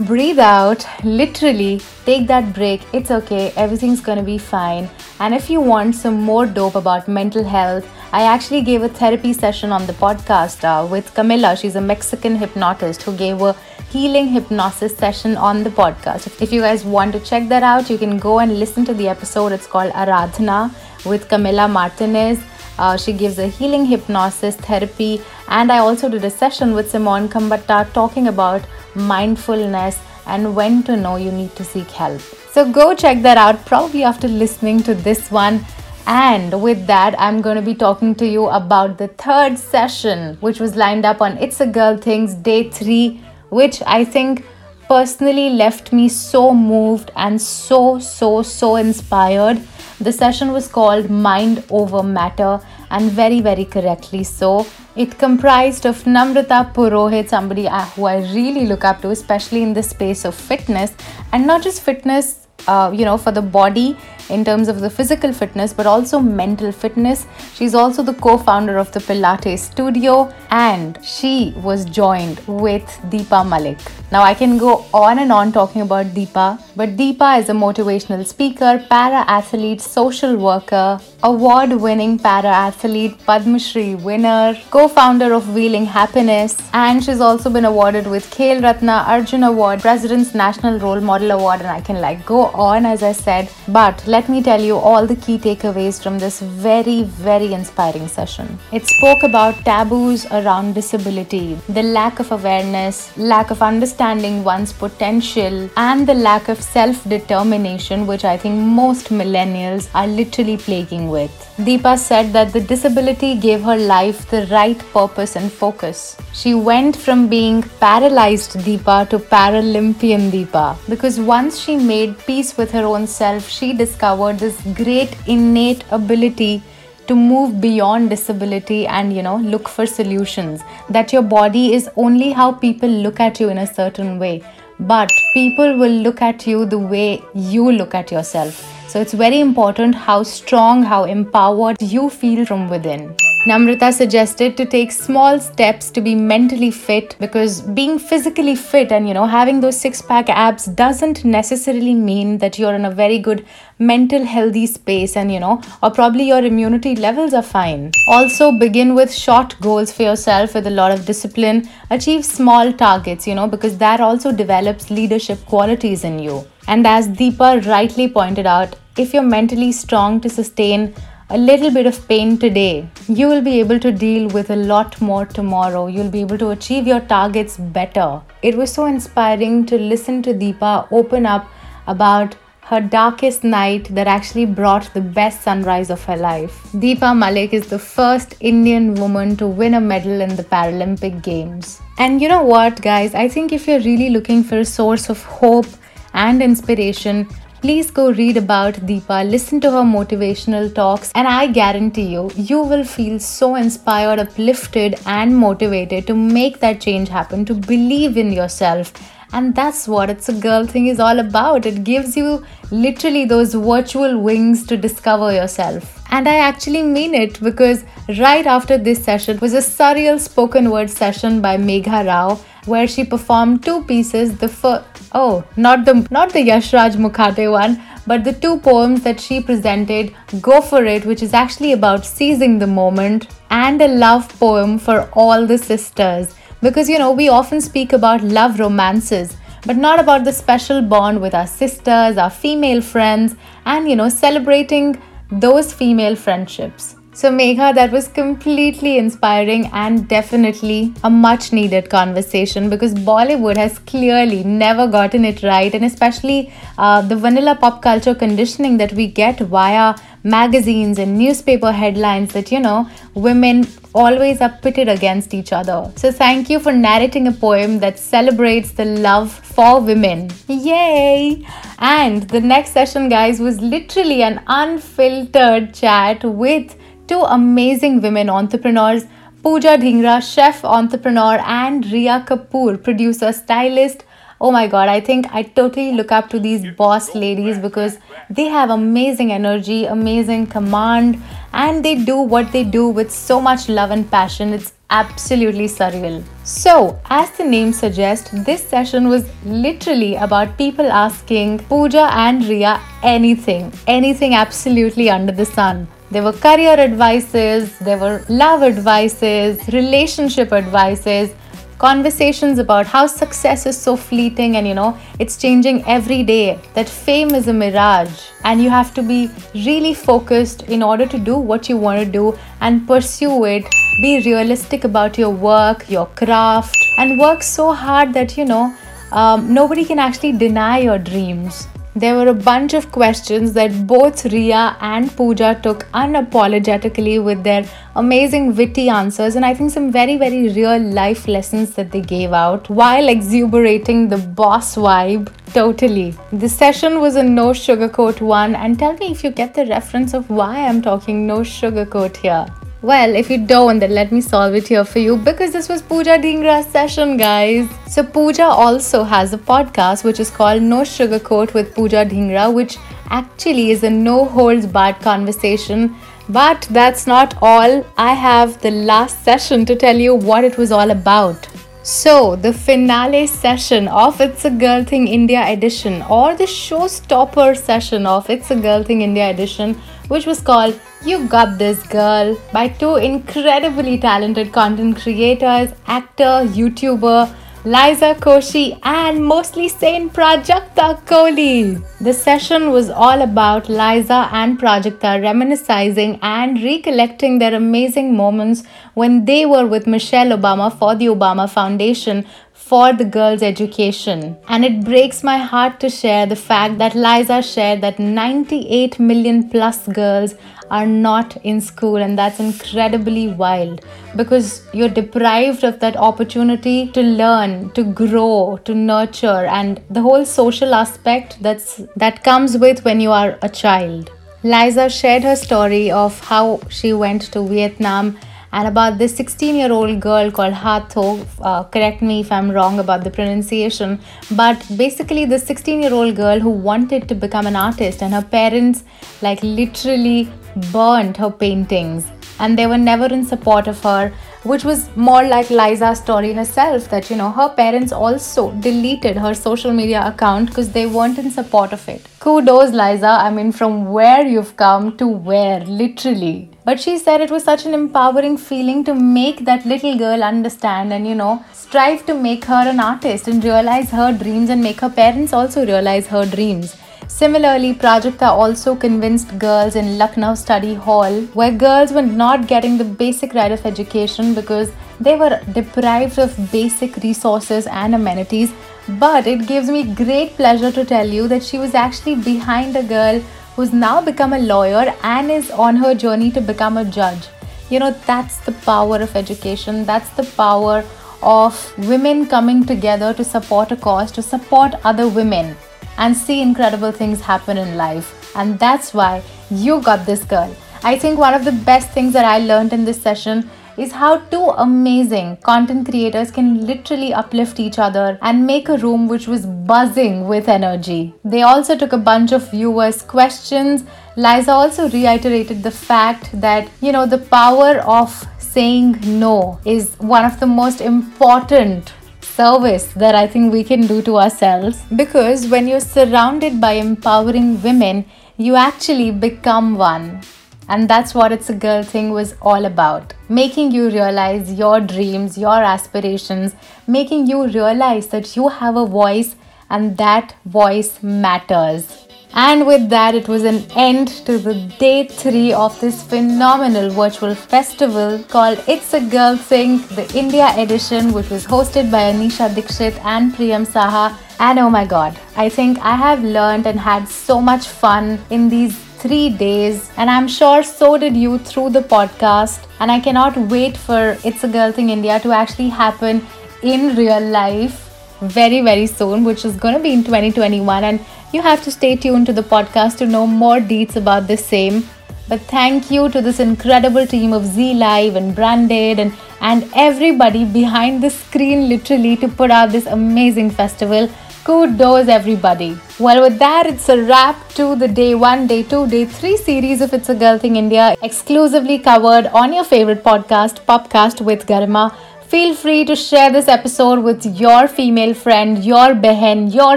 breathe 0.00 0.38
out, 0.38 0.84
literally 1.04 1.80
take 2.04 2.26
that 2.26 2.52
break. 2.52 2.82
It's 2.92 3.10
okay, 3.10 3.52
everything's 3.56 4.00
gonna 4.00 4.22
be 4.22 4.38
fine. 4.38 4.90
And 5.20 5.34
if 5.34 5.48
you 5.48 5.60
want 5.60 5.94
some 5.94 6.20
more 6.20 6.46
dope 6.46 6.74
about 6.74 7.06
mental 7.06 7.44
health, 7.44 7.88
I 8.12 8.22
actually 8.22 8.62
gave 8.62 8.82
a 8.82 8.88
therapy 8.88 9.32
session 9.32 9.70
on 9.70 9.86
the 9.86 9.92
podcast 9.92 10.64
uh, 10.64 10.86
with 10.86 11.12
Camilla. 11.14 11.56
She's 11.56 11.76
a 11.76 11.80
Mexican 11.80 12.36
hypnotist 12.36 13.02
who 13.02 13.16
gave 13.16 13.42
a 13.42 13.54
healing 13.90 14.28
hypnosis 14.28 14.96
session 14.96 15.36
on 15.36 15.62
the 15.64 15.70
podcast. 15.70 16.42
If 16.42 16.52
you 16.52 16.60
guys 16.60 16.84
want 16.84 17.12
to 17.14 17.20
check 17.20 17.48
that 17.48 17.62
out, 17.62 17.88
you 17.88 17.96
can 17.96 18.18
go 18.18 18.38
and 18.40 18.58
listen 18.58 18.84
to 18.84 18.94
the 18.94 19.08
episode. 19.08 19.52
It's 19.52 19.66
called 19.66 19.92
Aradhana 19.92 20.74
with 21.06 21.28
Camilla 21.28 21.68
Martinez. 21.68 22.38
Uh, 22.78 22.96
she 22.96 23.12
gives 23.12 23.38
a 23.38 23.46
healing 23.46 23.86
hypnosis 23.86 24.56
therapy, 24.56 25.20
and 25.48 25.72
I 25.72 25.78
also 25.78 26.08
did 26.08 26.24
a 26.24 26.30
session 26.30 26.74
with 26.74 26.90
Simone 26.90 27.28
Kambata 27.28 27.92
talking 27.92 28.28
about 28.28 28.62
mindfulness 28.94 29.98
and 30.26 30.54
when 30.54 30.82
to 30.84 30.96
know 30.96 31.16
you 31.16 31.32
need 31.32 31.56
to 31.56 31.64
seek 31.64 31.90
help. 31.90 32.20
So 32.52 32.70
go 32.70 32.94
check 32.94 33.22
that 33.22 33.38
out 33.38 33.64
probably 33.66 34.04
after 34.04 34.28
listening 34.28 34.82
to 34.82 34.94
this 34.94 35.30
one. 35.30 35.64
And 36.06 36.62
with 36.62 36.86
that, 36.86 37.14
I'm 37.18 37.42
going 37.42 37.56
to 37.56 37.62
be 37.62 37.74
talking 37.74 38.14
to 38.14 38.26
you 38.26 38.48
about 38.48 38.96
the 38.96 39.08
third 39.08 39.58
session, 39.58 40.36
which 40.40 40.58
was 40.58 40.74
lined 40.74 41.04
up 41.04 41.20
on 41.20 41.36
It's 41.36 41.60
a 41.60 41.66
Girl 41.66 41.98
Things 41.98 42.34
Day 42.34 42.70
3, 42.70 43.20
which 43.50 43.82
I 43.86 44.04
think 44.04 44.44
personally 44.88 45.50
left 45.50 45.92
me 45.92 46.08
so 46.08 46.54
moved 46.54 47.10
and 47.14 47.40
so, 47.40 47.98
so, 47.98 48.42
so 48.42 48.76
inspired. 48.76 49.60
The 50.00 50.12
session 50.12 50.52
was 50.52 50.68
called 50.68 51.10
Mind 51.10 51.64
Over 51.70 52.02
Matter, 52.02 52.60
and 52.90 53.10
very, 53.10 53.40
very 53.40 53.64
correctly 53.64 54.24
so. 54.24 54.66
It 54.96 55.18
comprised 55.18 55.86
of 55.86 56.04
Namrata 56.04 56.72
Purohit, 56.72 57.28
somebody 57.28 57.62
who 57.94 58.04
I 58.06 58.18
really 58.32 58.66
look 58.66 58.84
up 58.84 59.02
to, 59.02 59.10
especially 59.10 59.62
in 59.62 59.74
the 59.74 59.82
space 59.82 60.24
of 60.24 60.34
fitness, 60.34 60.92
and 61.32 61.46
not 61.46 61.62
just 61.62 61.82
fitness, 61.82 62.46
uh, 62.66 62.90
you 62.94 63.04
know, 63.04 63.18
for 63.18 63.30
the 63.32 63.42
body 63.42 63.96
in 64.30 64.44
terms 64.44 64.68
of 64.68 64.80
the 64.80 64.90
physical 64.90 65.32
fitness 65.32 65.72
but 65.72 65.86
also 65.86 66.18
mental 66.20 66.72
fitness. 66.72 67.26
She's 67.54 67.74
also 67.74 68.02
the 68.02 68.14
co 68.14 68.38
founder 68.38 68.78
of 68.78 68.92
the 68.92 69.00
Pilates 69.00 69.58
studio 69.58 70.32
and 70.50 70.98
she 71.04 71.52
was 71.56 71.84
joined 71.84 72.40
with 72.46 72.86
Deepa 73.10 73.46
Malik. 73.48 73.78
Now, 74.10 74.22
I 74.22 74.32
can 74.32 74.56
go 74.56 74.86
on 74.94 75.18
and 75.18 75.30
on 75.30 75.52
talking 75.52 75.82
about 75.82 76.06
Deepa, 76.06 76.62
but 76.74 76.96
Deepa 76.96 77.40
is 77.40 77.50
a 77.50 77.52
motivational 77.52 78.26
speaker, 78.26 78.82
para 78.88 79.22
athlete, 79.28 79.82
social 79.82 80.34
worker, 80.36 80.98
award 81.22 81.72
winning 81.72 82.18
para 82.18 82.48
athlete, 82.48 83.18
Padma 83.26 83.58
Shri 83.58 83.96
winner, 83.96 84.58
co 84.70 84.88
founder 84.88 85.34
of 85.34 85.54
Wheeling 85.54 85.84
Happiness, 85.84 86.56
and 86.72 87.04
she's 87.04 87.20
also 87.20 87.50
been 87.50 87.66
awarded 87.66 88.06
with 88.06 88.30
Khel 88.30 88.62
Ratna, 88.62 89.04
Arjun 89.06 89.42
Award, 89.42 89.82
President's 89.82 90.34
National 90.34 90.78
Role 90.78 91.02
Model 91.02 91.32
Award, 91.32 91.60
and 91.60 91.68
I 91.68 91.82
can 91.82 92.00
like 92.00 92.24
go 92.24 92.46
on 92.46 92.86
as 92.86 93.02
I 93.02 93.12
said. 93.12 93.50
But 93.68 94.06
let 94.18 94.28
me 94.34 94.38
tell 94.46 94.62
you 94.68 94.76
all 94.88 95.04
the 95.10 95.16
key 95.24 95.34
takeaways 95.38 95.96
from 96.02 96.14
this 96.22 96.36
very, 96.62 97.02
very 97.26 97.50
inspiring 97.58 98.08
session. 98.08 98.46
It 98.72 98.84
spoke 98.92 99.22
about 99.22 99.60
taboos 99.68 100.26
around 100.38 100.74
disability, 100.74 101.56
the 101.68 101.84
lack 101.98 102.18
of 102.18 102.32
awareness, 102.32 102.96
lack 103.16 103.52
of 103.52 103.62
understanding 103.62 104.42
one's 104.42 104.72
potential, 104.72 105.70
and 105.76 106.08
the 106.08 106.14
lack 106.14 106.48
of 106.48 106.60
self 106.60 107.04
determination, 107.14 108.08
which 108.08 108.24
I 108.24 108.36
think 108.36 108.56
most 108.80 109.10
millennials 109.20 109.88
are 109.94 110.08
literally 110.08 110.56
plaguing 110.56 111.08
with. 111.10 111.30
Deepa 111.68 111.94
said 111.98 112.32
that 112.32 112.52
the 112.52 112.64
disability 112.72 113.36
gave 113.46 113.62
her 113.62 113.76
life 113.76 114.28
the 114.32 114.42
right 114.50 114.82
purpose 114.96 115.36
and 115.36 115.52
focus. 115.62 116.16
She 116.32 116.54
went 116.54 116.96
from 116.96 117.28
being 117.28 117.62
paralyzed 117.86 118.58
Deepa 118.66 118.98
to 119.10 119.18
Paralympian 119.18 120.30
Deepa 120.34 120.66
because 120.88 121.20
once 121.20 121.58
she 121.58 121.76
made 121.76 122.18
peace 122.26 122.56
with 122.56 122.70
her 122.72 122.84
own 122.84 123.06
self, 123.06 123.48
she 123.48 123.72
discovered 123.72 124.07
this 124.16 124.60
great 124.74 125.16
innate 125.26 125.84
ability 125.90 126.62
to 127.06 127.14
move 127.14 127.60
beyond 127.60 128.10
disability 128.10 128.86
and 128.86 129.14
you 129.14 129.22
know 129.22 129.36
look 129.36 129.68
for 129.68 129.86
solutions. 129.86 130.62
That 130.88 131.12
your 131.12 131.22
body 131.22 131.74
is 131.74 131.90
only 131.96 132.30
how 132.30 132.52
people 132.52 132.88
look 132.88 133.20
at 133.20 133.40
you 133.40 133.50
in 133.50 133.58
a 133.58 133.66
certain 133.66 134.18
way. 134.18 134.42
But 134.80 135.10
people 135.34 135.76
will 135.76 136.02
look 136.08 136.22
at 136.22 136.46
you 136.46 136.64
the 136.64 136.78
way 136.78 137.22
you 137.34 137.70
look 137.70 137.94
at 137.94 138.12
yourself. 138.12 138.66
So 138.88 139.00
it's 139.00 139.12
very 139.12 139.40
important 139.40 139.94
how 139.94 140.22
strong 140.22 140.82
how 140.82 141.04
empowered 141.04 141.82
you 141.82 142.08
feel 142.08 142.46
from 142.46 142.68
within 142.70 143.14
Namrata 143.46 143.92
suggested 143.92 144.56
to 144.56 144.66
take 144.66 144.90
small 144.90 145.38
steps 145.38 145.90
to 145.92 146.00
be 146.00 146.14
mentally 146.16 146.72
fit 146.72 147.14
because 147.20 147.62
being 147.62 147.96
physically 147.96 148.56
fit 148.56 148.90
and 148.90 149.06
you 149.06 149.14
know 149.14 149.26
having 149.26 149.60
those 149.60 149.80
six 149.80 150.02
pack 150.02 150.28
abs 150.28 150.64
doesn't 150.64 151.24
necessarily 151.24 151.94
mean 151.94 152.38
that 152.38 152.58
you're 152.58 152.74
in 152.74 152.84
a 152.84 152.90
very 152.90 153.18
good 153.20 153.46
mental 153.78 154.24
healthy 154.24 154.66
space 154.66 155.16
and 155.16 155.32
you 155.32 155.38
know 155.38 155.62
or 155.84 155.90
probably 155.92 156.26
your 156.26 156.44
immunity 156.44 156.96
levels 156.96 157.32
are 157.32 157.42
fine. 157.42 157.92
Also 158.08 158.50
begin 158.58 158.96
with 158.96 159.14
short 159.14 159.54
goals 159.60 159.92
for 159.92 160.02
yourself 160.02 160.54
with 160.54 160.66
a 160.66 160.70
lot 160.70 160.90
of 160.90 161.06
discipline. 161.06 161.68
Achieve 161.90 162.24
small 162.24 162.72
targets, 162.72 163.26
you 163.26 163.36
know, 163.36 163.46
because 163.46 163.78
that 163.78 164.00
also 164.00 164.32
develops 164.32 164.90
leadership 164.90 165.38
qualities 165.46 166.02
in 166.02 166.18
you. 166.18 166.44
And 166.66 166.86
as 166.86 167.08
Deepa 167.08 167.66
rightly 167.66 168.08
pointed 168.08 168.46
out, 168.46 168.74
if 168.98 169.14
you're 169.14 169.22
mentally 169.22 169.70
strong 169.70 170.20
to 170.22 170.28
sustain 170.28 170.92
a 171.30 171.36
little 171.36 171.70
bit 171.70 171.84
of 171.84 172.08
pain 172.08 172.38
today, 172.38 172.88
you 173.06 173.28
will 173.28 173.42
be 173.42 173.60
able 173.60 173.78
to 173.78 173.92
deal 173.92 174.28
with 174.28 174.50
a 174.50 174.56
lot 174.56 174.98
more 174.98 175.26
tomorrow. 175.26 175.86
You'll 175.86 176.10
be 176.10 176.22
able 176.22 176.38
to 176.38 176.50
achieve 176.50 176.86
your 176.86 177.00
targets 177.00 177.58
better. 177.58 178.22
It 178.42 178.56
was 178.56 178.72
so 178.72 178.86
inspiring 178.86 179.66
to 179.66 179.78
listen 179.78 180.22
to 180.22 180.32
Deepa 180.32 180.88
open 180.90 181.26
up 181.26 181.46
about 181.86 182.34
her 182.62 182.80
darkest 182.80 183.44
night 183.44 183.94
that 183.94 184.06
actually 184.06 184.46
brought 184.46 184.92
the 184.94 185.00
best 185.02 185.42
sunrise 185.42 185.90
of 185.90 186.02
her 186.04 186.16
life. 186.16 186.62
Deepa 186.72 187.16
Malik 187.16 187.52
is 187.52 187.66
the 187.66 187.78
first 187.78 188.34
Indian 188.40 188.94
woman 188.94 189.36
to 189.36 189.46
win 189.46 189.74
a 189.74 189.80
medal 189.80 190.22
in 190.22 190.34
the 190.34 190.44
Paralympic 190.44 191.22
Games. 191.22 191.80
And 191.98 192.22
you 192.22 192.28
know 192.28 192.42
what, 192.42 192.80
guys? 192.80 193.14
I 193.14 193.28
think 193.28 193.52
if 193.52 193.66
you're 193.66 193.80
really 193.80 194.08
looking 194.08 194.42
for 194.42 194.60
a 194.60 194.64
source 194.64 195.10
of 195.10 195.22
hope 195.24 195.66
and 196.14 196.42
inspiration, 196.42 197.28
Please 197.60 197.90
go 197.90 198.12
read 198.12 198.36
about 198.36 198.74
Deepa, 198.74 199.28
listen 199.28 199.60
to 199.60 199.70
her 199.72 199.82
motivational 199.82 200.72
talks, 200.72 201.10
and 201.16 201.26
I 201.26 201.48
guarantee 201.48 202.06
you, 202.12 202.30
you 202.36 202.60
will 202.60 202.84
feel 202.84 203.18
so 203.18 203.56
inspired, 203.56 204.20
uplifted, 204.20 204.94
and 205.06 205.36
motivated 205.36 206.06
to 206.06 206.14
make 206.14 206.60
that 206.60 206.80
change 206.80 207.08
happen, 207.08 207.44
to 207.46 207.54
believe 207.54 208.16
in 208.16 208.30
yourself. 208.32 208.92
And 209.32 209.54
that's 209.54 209.86
what 209.86 210.10
It's 210.10 210.28
a 210.28 210.32
Girl 210.32 210.66
thing 210.66 210.86
is 210.86 210.98
all 210.98 211.18
about. 211.18 211.66
It 211.66 211.84
gives 211.84 212.16
you 212.16 212.44
literally 212.70 213.24
those 213.24 213.54
virtual 213.54 214.18
wings 214.18 214.66
to 214.66 214.76
discover 214.76 215.32
yourself. 215.32 216.02
And 216.10 216.26
I 216.26 216.36
actually 216.36 216.82
mean 216.82 217.14
it 217.14 217.38
because 217.40 217.84
right 218.18 218.46
after 218.46 218.78
this 218.78 219.04
session 219.04 219.38
was 219.40 219.52
a 219.52 219.58
surreal 219.58 220.18
spoken 220.18 220.70
word 220.70 220.88
session 220.88 221.42
by 221.42 221.58
Megha 221.58 222.06
Rao 222.06 222.40
where 222.64 222.86
she 222.86 223.04
performed 223.04 223.64
two 223.64 223.82
pieces. 223.84 224.38
The 224.38 224.48
first, 224.48 224.84
oh, 225.12 225.44
not 225.56 225.84
the 225.84 226.06
not 226.10 226.32
the 226.32 226.40
Yashraj 226.40 226.96
Mukhate 226.96 227.50
one, 227.50 227.82
but 228.06 228.24
the 228.24 228.32
two 228.32 228.58
poems 228.60 229.02
that 229.02 229.20
she 229.20 229.40
presented, 229.40 230.14
Go 230.40 230.60
For 230.60 230.84
It, 230.84 231.04
which 231.04 231.22
is 231.22 231.34
actually 231.34 231.72
about 231.72 232.06
seizing 232.06 232.58
the 232.58 232.66
moment, 232.66 233.28
and 233.50 233.82
a 233.82 233.88
love 233.88 234.28
poem 234.38 234.78
for 234.78 235.08
all 235.12 235.46
the 235.46 235.58
sisters. 235.58 236.34
Because 236.60 236.88
you 236.88 236.98
know, 236.98 237.12
we 237.12 237.28
often 237.28 237.60
speak 237.60 237.92
about 237.92 238.22
love 238.22 238.58
romances, 238.58 239.36
but 239.66 239.76
not 239.76 240.00
about 240.00 240.24
the 240.24 240.32
special 240.32 240.82
bond 240.82 241.20
with 241.20 241.34
our 241.34 241.46
sisters, 241.46 242.16
our 242.16 242.30
female 242.30 242.80
friends, 242.80 243.36
and 243.64 243.88
you 243.88 243.96
know, 243.96 244.08
celebrating 244.08 245.00
those 245.30 245.72
female 245.72 246.16
friendships. 246.16 246.96
So, 247.12 247.32
Megha, 247.32 247.74
that 247.74 247.90
was 247.90 248.06
completely 248.06 248.96
inspiring 248.96 249.66
and 249.72 250.08
definitely 250.08 250.94
a 251.02 251.10
much 251.10 251.52
needed 251.52 251.90
conversation 251.90 252.70
because 252.70 252.94
Bollywood 252.94 253.56
has 253.56 253.80
clearly 253.80 254.44
never 254.44 254.86
gotten 254.86 255.24
it 255.24 255.42
right, 255.42 255.74
and 255.74 255.84
especially 255.84 256.52
uh, 256.78 257.02
the 257.02 257.16
vanilla 257.16 257.56
pop 257.56 257.82
culture 257.82 258.14
conditioning 258.14 258.76
that 258.76 258.92
we 258.92 259.08
get 259.08 259.40
via 259.40 259.96
magazines 260.22 260.98
and 260.98 261.18
newspaper 261.18 261.72
headlines 261.72 262.32
that, 262.32 262.50
you 262.52 262.60
know, 262.60 262.88
women 263.14 263.66
always 263.94 264.40
are 264.40 264.56
pitted 264.62 264.88
against 264.88 265.34
each 265.34 265.52
other. 265.52 265.92
So, 265.96 266.12
thank 266.12 266.50
you 266.50 266.60
for 266.60 266.72
narrating 266.72 267.26
a 267.28 267.32
poem 267.32 267.78
that 267.80 267.98
celebrates 267.98 268.72
the 268.72 268.84
love 268.84 269.32
for 269.32 269.80
women. 269.80 270.30
Yay! 270.48 271.46
And 271.78 272.22
the 272.28 272.40
next 272.40 272.72
session, 272.72 273.08
guys, 273.08 273.40
was 273.40 273.60
literally 273.60 274.22
an 274.22 274.42
unfiltered 274.46 275.74
chat 275.74 276.24
with 276.24 276.76
two 277.06 277.20
amazing 277.20 278.00
women 278.00 278.28
entrepreneurs 278.28 279.04
Pooja 279.42 279.78
Dhingra, 279.78 280.20
chef, 280.20 280.64
entrepreneur, 280.64 281.38
and 281.44 281.86
Rhea 281.92 282.24
Kapoor, 282.26 282.82
producer, 282.82 283.32
stylist. 283.32 284.04
Oh 284.40 284.52
my 284.52 284.68
god, 284.68 284.88
I 284.88 285.00
think 285.00 285.26
I 285.34 285.42
totally 285.42 285.92
look 285.94 286.12
up 286.12 286.30
to 286.30 286.38
these 286.38 286.64
boss 286.76 287.12
ladies 287.12 287.58
because 287.58 287.98
they 288.30 288.44
have 288.44 288.70
amazing 288.70 289.32
energy, 289.32 289.84
amazing 289.86 290.46
command, 290.46 291.20
and 291.52 291.84
they 291.84 291.96
do 291.96 292.18
what 292.18 292.52
they 292.52 292.62
do 292.62 292.88
with 292.88 293.10
so 293.10 293.40
much 293.40 293.68
love 293.68 293.90
and 293.90 294.08
passion. 294.08 294.52
It's 294.52 294.74
absolutely 294.90 295.66
surreal. 295.66 296.22
So, 296.44 297.00
as 297.10 297.32
the 297.32 297.42
name 297.42 297.72
suggests, 297.72 298.30
this 298.44 298.62
session 298.62 299.08
was 299.08 299.28
literally 299.44 300.14
about 300.14 300.56
people 300.56 300.86
asking 300.86 301.58
Pooja 301.70 302.08
and 302.12 302.44
rhea 302.44 302.80
anything, 303.02 303.72
anything 303.88 304.34
absolutely 304.34 305.10
under 305.10 305.32
the 305.32 305.46
sun. 305.46 305.88
There 306.12 306.22
were 306.22 306.32
career 306.32 306.78
advices, 306.78 307.76
there 307.80 307.98
were 307.98 308.24
love 308.28 308.62
advices, 308.62 309.58
relationship 309.72 310.52
advices, 310.52 311.34
conversations 311.78 312.58
about 312.58 312.86
how 312.86 313.06
success 313.06 313.64
is 313.64 313.76
so 313.78 313.96
fleeting 313.96 314.56
and 314.56 314.66
you 314.66 314.74
know 314.74 314.98
it's 315.20 315.36
changing 315.36 315.84
every 315.86 316.22
day 316.22 316.58
that 316.74 316.88
fame 316.88 317.30
is 317.34 317.46
a 317.48 317.52
mirage. 317.52 318.30
And 318.44 318.62
you 318.62 318.70
have 318.70 318.92
to 318.94 319.02
be 319.02 319.30
really 319.54 319.94
focused 319.94 320.62
in 320.62 320.82
order 320.82 321.06
to 321.06 321.18
do 321.18 321.36
what 321.36 321.68
you 321.68 321.76
want 321.76 322.00
to 322.00 322.10
do 322.10 322.36
and 322.60 322.86
pursue 322.86 323.44
it. 323.44 323.66
Be 324.02 324.22
realistic 324.24 324.84
about 324.84 325.18
your 325.18 325.30
work 325.30 325.88
your 325.88 326.06
craft 326.06 326.76
and 326.98 327.18
work 327.18 327.42
so 327.42 327.72
hard 327.72 328.12
that 328.14 328.36
you 328.36 328.44
know 328.44 328.74
um, 329.12 329.52
nobody 329.52 329.84
can 329.84 329.98
actually 329.98 330.32
deny 330.32 330.78
your 330.78 330.98
dreams 330.98 331.68
there 332.00 332.14
were 332.14 332.28
a 332.28 332.34
bunch 332.34 332.74
of 332.74 332.90
questions 332.92 333.52
that 333.54 333.86
both 333.86 334.24
Rhea 334.26 334.76
and 334.80 335.10
Pooja 335.16 335.58
took 335.62 335.84
unapologetically 335.92 337.22
with 337.22 337.42
their 337.42 337.64
amazing 337.96 338.54
witty 338.54 338.88
answers 338.88 339.34
and 339.36 339.44
I 339.44 339.54
think 339.54 339.70
some 339.70 339.90
very 339.90 340.16
very 340.16 340.48
real 340.50 340.78
life 340.78 341.26
lessons 341.26 341.74
that 341.74 341.90
they 341.90 342.00
gave 342.00 342.32
out 342.32 342.70
while 342.70 343.08
exuberating 343.08 344.08
the 344.08 344.18
boss 344.18 344.76
vibe 344.76 345.32
totally. 345.52 346.14
The 346.32 346.48
session 346.48 347.00
was 347.00 347.16
a 347.16 347.22
no 347.22 347.50
sugarcoat 347.50 348.20
one 348.20 348.54
and 348.54 348.78
tell 348.78 348.94
me 348.94 349.10
if 349.10 349.24
you 349.24 349.30
get 349.30 349.54
the 349.54 349.66
reference 349.66 350.14
of 350.14 350.30
why 350.30 350.66
I'm 350.66 350.82
talking 350.82 351.26
no 351.26 351.40
sugarcoat 351.40 352.16
here. 352.16 352.46
Well, 352.80 353.16
if 353.16 353.28
you 353.28 353.44
don't, 353.44 353.80
then 353.80 353.90
let 353.90 354.12
me 354.12 354.20
solve 354.20 354.54
it 354.54 354.68
here 354.68 354.84
for 354.84 355.00
you 355.00 355.16
because 355.16 355.52
this 355.52 355.68
was 355.68 355.82
Pooja 355.82 356.16
Dhingra's 356.16 356.66
session, 356.68 357.16
guys. 357.16 357.68
So, 357.88 358.04
Pooja 358.04 358.44
also 358.44 359.02
has 359.02 359.32
a 359.32 359.38
podcast 359.38 360.04
which 360.04 360.20
is 360.20 360.30
called 360.30 360.62
No 360.62 360.82
Sugarcoat 360.82 361.54
with 361.54 361.74
Pooja 361.74 362.04
Dhingra, 362.04 362.54
which 362.54 362.76
actually 363.10 363.72
is 363.72 363.82
a 363.82 363.90
no 363.90 364.26
holds 364.26 364.64
barred 364.64 365.00
conversation. 365.00 365.96
But 366.28 366.68
that's 366.70 367.04
not 367.04 367.34
all. 367.42 367.84
I 367.96 368.12
have 368.12 368.60
the 368.60 368.70
last 368.70 369.24
session 369.24 369.66
to 369.66 369.74
tell 369.74 369.96
you 369.96 370.14
what 370.14 370.44
it 370.44 370.56
was 370.56 370.70
all 370.70 370.92
about. 370.92 371.48
So, 371.90 372.36
the 372.36 372.52
finale 372.52 373.26
session 373.26 373.88
of 373.88 374.20
It's 374.20 374.44
a 374.44 374.50
Girl 374.50 374.84
Thing 374.84 375.08
India 375.08 375.42
edition, 375.50 376.02
or 376.02 376.36
the 376.36 376.44
showstopper 376.44 377.56
session 377.56 378.04
of 378.04 378.28
It's 378.28 378.50
a 378.50 378.56
Girl 378.56 378.82
Thing 378.82 379.00
India 379.00 379.30
edition, 379.30 379.72
which 380.08 380.26
was 380.26 380.42
called 380.42 380.78
You 381.06 381.26
Got 381.28 381.56
This 381.56 381.82
Girl 381.84 382.36
by 382.52 382.68
two 382.68 382.96
incredibly 382.96 383.96
talented 383.96 384.52
content 384.52 384.98
creators, 384.98 385.70
actor, 385.86 386.44
YouTuber, 386.58 387.34
Liza 387.64 388.14
Koshy, 388.14 388.78
and 388.84 389.24
mostly 389.24 389.68
sane 389.68 390.08
Prajakta 390.10 391.04
Koli. 391.06 391.78
The 392.00 392.12
session 392.12 392.70
was 392.70 392.88
all 392.88 393.20
about 393.20 393.68
Liza 393.68 394.28
and 394.30 394.60
Prajakta 394.60 395.20
reminiscing 395.20 396.20
and 396.22 396.62
recollecting 396.62 397.40
their 397.40 397.54
amazing 397.54 398.16
moments 398.16 398.62
when 398.94 399.24
they 399.24 399.44
were 399.44 399.66
with 399.66 399.88
Michelle 399.88 400.28
Obama 400.38 400.72
for 400.78 400.94
the 400.94 401.06
Obama 401.06 401.50
Foundation 401.50 402.24
for 402.52 402.92
the 402.92 403.04
girls' 403.04 403.42
education. 403.42 404.36
And 404.48 404.64
it 404.64 404.84
breaks 404.84 405.24
my 405.24 405.38
heart 405.38 405.80
to 405.80 405.90
share 405.90 406.26
the 406.26 406.36
fact 406.36 406.78
that 406.78 406.94
Liza 406.94 407.42
shared 407.42 407.80
that 407.80 407.98
98 407.98 409.00
million 409.00 409.50
plus 409.50 409.88
girls 409.88 410.36
are 410.70 410.86
not 410.86 411.36
in 411.44 411.60
school, 411.60 411.96
and 411.96 412.18
that's 412.18 412.40
incredibly 412.40 413.28
wild 413.28 413.84
because 414.16 414.62
you're 414.72 414.88
deprived 414.88 415.64
of 415.64 415.80
that 415.80 415.96
opportunity 415.96 416.90
to 416.92 417.02
learn, 417.02 417.70
to 417.72 417.84
grow, 417.84 418.58
to 418.64 418.74
nurture, 418.74 419.46
and 419.46 419.80
the 419.90 420.00
whole 420.00 420.24
social 420.24 420.74
aspect 420.74 421.42
that's 421.42 421.80
that 421.96 422.22
comes 422.24 422.56
with 422.56 422.84
when 422.84 423.00
you 423.00 423.10
are 423.10 423.38
a 423.42 423.48
child. 423.48 424.10
Liza 424.44 424.88
shared 424.88 425.24
her 425.24 425.36
story 425.36 425.90
of 425.90 426.18
how 426.20 426.60
she 426.68 426.92
went 426.92 427.22
to 427.32 427.42
Vietnam 427.42 428.16
and 428.52 428.66
about 428.68 428.98
this 428.98 429.14
16 429.16 429.54
year 429.56 429.72
old 429.72 430.00
girl 430.00 430.30
called 430.30 430.54
Hatho. 430.54 431.26
Uh, 431.40 431.64
correct 431.64 432.02
me 432.02 432.20
if 432.20 432.32
I'm 432.32 432.50
wrong 432.50 432.78
about 432.78 433.04
the 433.04 433.10
pronunciation, 433.10 434.00
but 434.32 434.64
basically, 434.76 435.24
this 435.24 435.46
16 435.46 435.82
year 435.82 435.92
old 435.92 436.16
girl 436.16 436.40
who 436.40 436.50
wanted 436.50 437.08
to 437.08 437.14
become 437.14 437.46
an 437.46 437.56
artist, 437.56 438.02
and 438.02 438.14
her 438.14 438.22
parents 438.22 438.84
like 439.22 439.42
literally 439.42 440.30
burned 440.72 441.16
her 441.16 441.30
paintings 441.30 442.10
and 442.40 442.58
they 442.58 442.66
were 442.66 442.78
never 442.78 443.06
in 443.06 443.24
support 443.24 443.66
of 443.66 443.80
her 443.82 444.12
which 444.44 444.64
was 444.64 444.88
more 444.96 445.22
like 445.24 445.50
Liza's 445.50 445.98
story 445.98 446.32
herself 446.32 446.88
that 446.90 447.10
you 447.10 447.16
know 447.16 447.30
her 447.30 447.48
parents 447.48 447.92
also 447.92 448.52
deleted 448.52 449.16
her 449.16 449.34
social 449.34 449.72
media 449.72 450.06
account 450.06 450.48
because 450.48 450.70
they 450.72 450.86
weren't 450.86 451.18
in 451.18 451.30
support 451.30 451.72
of 451.72 451.88
it. 451.88 452.06
Kudos, 452.20 452.72
Liza. 452.72 453.08
I 453.08 453.30
mean, 453.30 453.52
from 453.52 453.92
where 453.92 454.26
you've 454.26 454.56
come 454.56 454.96
to 454.98 455.08
where, 455.08 455.60
literally. 455.60 456.50
But 456.64 456.80
she 456.80 456.98
said 456.98 457.20
it 457.20 457.30
was 457.30 457.44
such 457.44 457.64
an 457.66 457.74
empowering 457.74 458.36
feeling 458.36 458.84
to 458.84 458.94
make 458.94 459.44
that 459.44 459.64
little 459.64 459.96
girl 459.96 460.22
understand 460.22 460.92
and 460.92 461.06
you 461.06 461.14
know 461.14 461.44
strive 461.52 462.04
to 462.06 462.14
make 462.14 462.44
her 462.44 462.68
an 462.68 462.80
artist 462.80 463.28
and 463.28 463.42
realize 463.42 463.90
her 463.90 464.12
dreams 464.12 464.50
and 464.50 464.62
make 464.62 464.80
her 464.80 464.90
parents 464.90 465.32
also 465.32 465.66
realize 465.66 466.06
her 466.08 466.26
dreams. 466.26 466.76
Similarly, 467.08 467.72
Prajakta 467.74 468.28
also 468.28 468.76
convinced 468.76 469.38
girls 469.38 469.76
in 469.76 469.96
Lucknow 469.96 470.34
Study 470.34 470.74
Hall, 470.74 471.22
where 471.32 471.50
girls 471.50 471.90
were 471.90 472.02
not 472.02 472.46
getting 472.46 472.76
the 472.76 472.84
basic 472.84 473.32
right 473.32 473.50
of 473.50 473.64
education 473.64 474.34
because 474.34 474.70
they 475.00 475.16
were 475.16 475.40
deprived 475.52 476.18
of 476.18 476.36
basic 476.52 476.96
resources 476.96 477.66
and 477.66 477.94
amenities. 477.94 478.52
But 479.00 479.26
it 479.26 479.46
gives 479.46 479.70
me 479.70 479.94
great 479.94 480.36
pleasure 480.36 480.70
to 480.70 480.84
tell 480.84 481.08
you 481.08 481.28
that 481.28 481.42
she 481.42 481.58
was 481.58 481.74
actually 481.74 482.16
behind 482.16 482.76
a 482.76 482.82
girl 482.82 483.20
who's 483.56 483.72
now 483.72 484.02
become 484.02 484.34
a 484.34 484.38
lawyer 484.38 484.94
and 485.02 485.30
is 485.30 485.50
on 485.50 485.76
her 485.76 485.94
journey 485.94 486.30
to 486.32 486.42
become 486.42 486.76
a 486.76 486.84
judge. 486.84 487.26
You 487.70 487.78
know, 487.80 487.90
that's 488.06 488.38
the 488.40 488.52
power 488.52 489.00
of 489.00 489.16
education, 489.16 489.86
that's 489.86 490.10
the 490.10 490.24
power 490.36 490.84
of 491.22 491.88
women 491.88 492.26
coming 492.26 492.66
together 492.66 493.14
to 493.14 493.24
support 493.24 493.72
a 493.72 493.76
cause, 493.76 494.12
to 494.12 494.22
support 494.22 494.74
other 494.84 495.08
women 495.08 495.56
and 495.98 496.16
see 496.16 496.40
incredible 496.40 496.92
things 496.92 497.20
happen 497.20 497.58
in 497.58 497.76
life. 497.76 498.34
And 498.34 498.58
that's 498.58 498.94
why 498.94 499.22
you 499.50 499.80
got 499.82 500.06
this 500.06 500.24
girl. 500.24 500.54
I 500.82 500.98
think 500.98 501.18
one 501.18 501.34
of 501.34 501.44
the 501.44 501.52
best 501.52 501.90
things 501.90 502.12
that 502.14 502.24
I 502.24 502.38
learned 502.38 502.72
in 502.72 502.84
this 502.84 503.02
session 503.02 503.50
is 503.76 503.92
how 503.92 504.18
two 504.30 504.50
amazing 504.58 505.36
content 505.38 505.88
creators 505.88 506.30
can 506.32 506.66
literally 506.66 507.12
uplift 507.14 507.60
each 507.60 507.78
other 507.78 508.18
and 508.22 508.44
make 508.44 508.68
a 508.68 508.76
room 508.78 509.06
which 509.06 509.28
was 509.28 509.46
buzzing 509.46 510.26
with 510.26 510.48
energy. 510.48 511.14
They 511.24 511.42
also 511.42 511.76
took 511.76 511.92
a 511.92 511.98
bunch 511.98 512.32
of 512.32 512.50
viewers' 512.50 513.02
questions. 513.02 513.84
Liza 514.16 514.50
also 514.50 514.88
reiterated 514.90 515.62
the 515.62 515.70
fact 515.70 516.28
that, 516.40 516.68
you 516.80 516.90
know, 516.90 517.06
the 517.06 517.18
power 517.18 517.78
of 517.86 518.26
saying 518.38 518.98
no 519.04 519.60
is 519.64 519.94
one 519.98 520.24
of 520.24 520.40
the 520.40 520.46
most 520.46 520.80
important 520.80 521.92
service 522.38 522.86
that 523.02 523.16
I 523.16 523.26
think 523.26 523.52
we 523.52 523.64
can 523.64 523.86
do 523.86 524.00
to 524.02 524.16
ourselves 524.18 524.82
because 524.94 525.48
when 525.48 525.66
you're 525.66 525.80
surrounded 525.80 526.60
by 526.60 526.72
empowering 526.72 527.60
women, 527.62 528.04
you 528.36 528.54
actually 528.54 529.10
become 529.10 529.76
one. 529.76 530.20
And 530.68 530.88
that's 530.88 531.14
what 531.14 531.32
It's 531.32 531.50
a 531.50 531.54
Girl 531.54 531.82
thing 531.82 532.10
was 532.10 532.34
all 532.40 532.66
about. 532.66 533.14
Making 533.28 533.72
you 533.72 533.88
realize 533.90 534.52
your 534.52 534.80
dreams, 534.80 535.38
your 535.38 535.62
aspirations, 535.74 536.54
making 536.86 537.26
you 537.26 537.46
realize 537.46 538.08
that 538.08 538.36
you 538.36 538.48
have 538.48 538.76
a 538.76 538.86
voice 538.86 539.34
and 539.70 539.96
that 539.96 540.36
voice 540.44 541.02
matters. 541.02 542.07
And 542.34 542.66
with 542.66 542.88
that, 542.90 543.14
it 543.14 543.26
was 543.26 543.44
an 543.44 543.64
end 543.74 544.08
to 544.26 544.38
the 544.38 544.54
day 544.78 545.08
three 545.08 545.52
of 545.52 545.80
this 545.80 546.02
phenomenal 546.02 546.90
virtual 546.90 547.34
festival 547.34 548.22
called 548.28 548.62
It's 548.68 548.94
a 548.94 549.00
Girl 549.00 549.36
Thing, 549.36 549.78
the 549.88 550.10
India 550.14 550.52
edition, 550.56 551.12
which 551.12 551.30
was 551.30 551.46
hosted 551.46 551.90
by 551.90 552.12
Anisha 552.12 552.54
Dixit 552.54 552.94
and 553.04 553.32
Priyam 553.32 553.66
Saha. 553.66 554.16
And 554.38 554.58
oh 554.58 554.70
my 554.70 554.84
god, 554.84 555.18
I 555.36 555.48
think 555.48 555.78
I 555.80 555.96
have 555.96 556.22
learned 556.22 556.66
and 556.66 556.78
had 556.78 557.08
so 557.08 557.40
much 557.40 557.66
fun 557.66 558.20
in 558.30 558.48
these 558.48 558.78
three 558.98 559.30
days, 559.30 559.90
and 559.96 560.10
I'm 560.10 560.28
sure 560.28 560.62
so 560.62 560.98
did 560.98 561.16
you 561.16 561.38
through 561.38 561.70
the 561.70 561.82
podcast. 561.82 562.64
And 562.80 562.92
I 562.92 563.00
cannot 563.00 563.36
wait 563.36 563.76
for 563.76 564.16
It's 564.24 564.44
a 564.44 564.48
Girl 564.48 564.70
Thing 564.70 564.90
India 564.90 565.18
to 565.20 565.32
actually 565.32 565.68
happen 565.68 566.24
in 566.62 566.94
real 566.94 567.20
life 567.20 567.87
very, 568.20 568.60
very 568.60 568.86
soon, 568.86 569.24
which 569.24 569.44
is 569.44 569.56
going 569.56 569.74
to 569.74 569.80
be 569.80 569.92
in 569.92 570.04
2021. 570.04 570.84
And 570.84 571.00
you 571.32 571.42
have 571.42 571.62
to 571.64 571.70
stay 571.70 571.96
tuned 571.96 572.26
to 572.26 572.32
the 572.32 572.42
podcast 572.42 572.98
to 572.98 573.06
know 573.06 573.26
more 573.26 573.58
deets 573.58 573.96
about 573.96 574.26
the 574.26 574.36
same. 574.36 574.88
But 575.28 575.40
thank 575.42 575.90
you 575.90 576.08
to 576.08 576.22
this 576.22 576.40
incredible 576.40 577.06
team 577.06 577.34
of 577.34 577.44
ZEE 577.44 577.74
Live 577.74 578.16
and 578.16 578.34
Branded 578.34 578.98
and, 578.98 579.12
and 579.40 579.68
everybody 579.74 580.46
behind 580.46 581.02
the 581.02 581.10
screen, 581.10 581.68
literally, 581.68 582.16
to 582.16 582.28
put 582.28 582.50
out 582.50 582.70
this 582.72 582.86
amazing 582.86 583.50
festival. 583.50 584.08
Kudos, 584.44 585.08
everybody. 585.08 585.78
Well, 585.98 586.22
with 586.22 586.38
that, 586.38 586.64
it's 586.64 586.88
a 586.88 587.02
wrap 587.02 587.50
to 587.50 587.76
the 587.76 587.86
day 587.86 588.14
one, 588.14 588.46
day 588.46 588.62
two, 588.62 588.86
day 588.86 589.04
three 589.04 589.36
series 589.36 589.82
of 589.82 589.92
It's 589.92 590.08
a 590.08 590.14
Girl 590.14 590.38
Thing 590.38 590.56
India, 590.56 590.96
exclusively 591.02 591.78
covered 591.78 592.28
on 592.28 592.54
your 592.54 592.64
favorite 592.64 593.04
podcast, 593.04 593.60
Popcast 593.66 594.22
with 594.22 594.46
Garima. 594.46 594.96
Feel 595.28 595.54
free 595.54 595.84
to 595.84 595.94
share 595.94 596.30
this 596.32 596.48
episode 596.48 597.00
with 597.00 597.24
your 597.38 597.68
female 597.68 598.14
friend, 598.14 598.64
your 598.64 598.94
behen, 598.94 599.52
your 599.52 599.76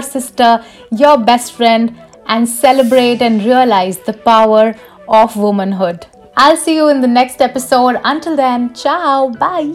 sister, 0.00 0.64
your 0.90 1.18
best 1.18 1.52
friend, 1.52 1.94
and 2.26 2.48
celebrate 2.48 3.20
and 3.20 3.44
realize 3.44 3.98
the 3.98 4.14
power 4.14 4.74
of 5.08 5.36
womanhood. 5.36 6.06
I'll 6.38 6.56
see 6.56 6.76
you 6.76 6.88
in 6.88 7.02
the 7.02 7.06
next 7.06 7.42
episode. 7.42 8.00
Until 8.02 8.34
then, 8.34 8.72
ciao, 8.74 9.28
bye. 9.28 9.74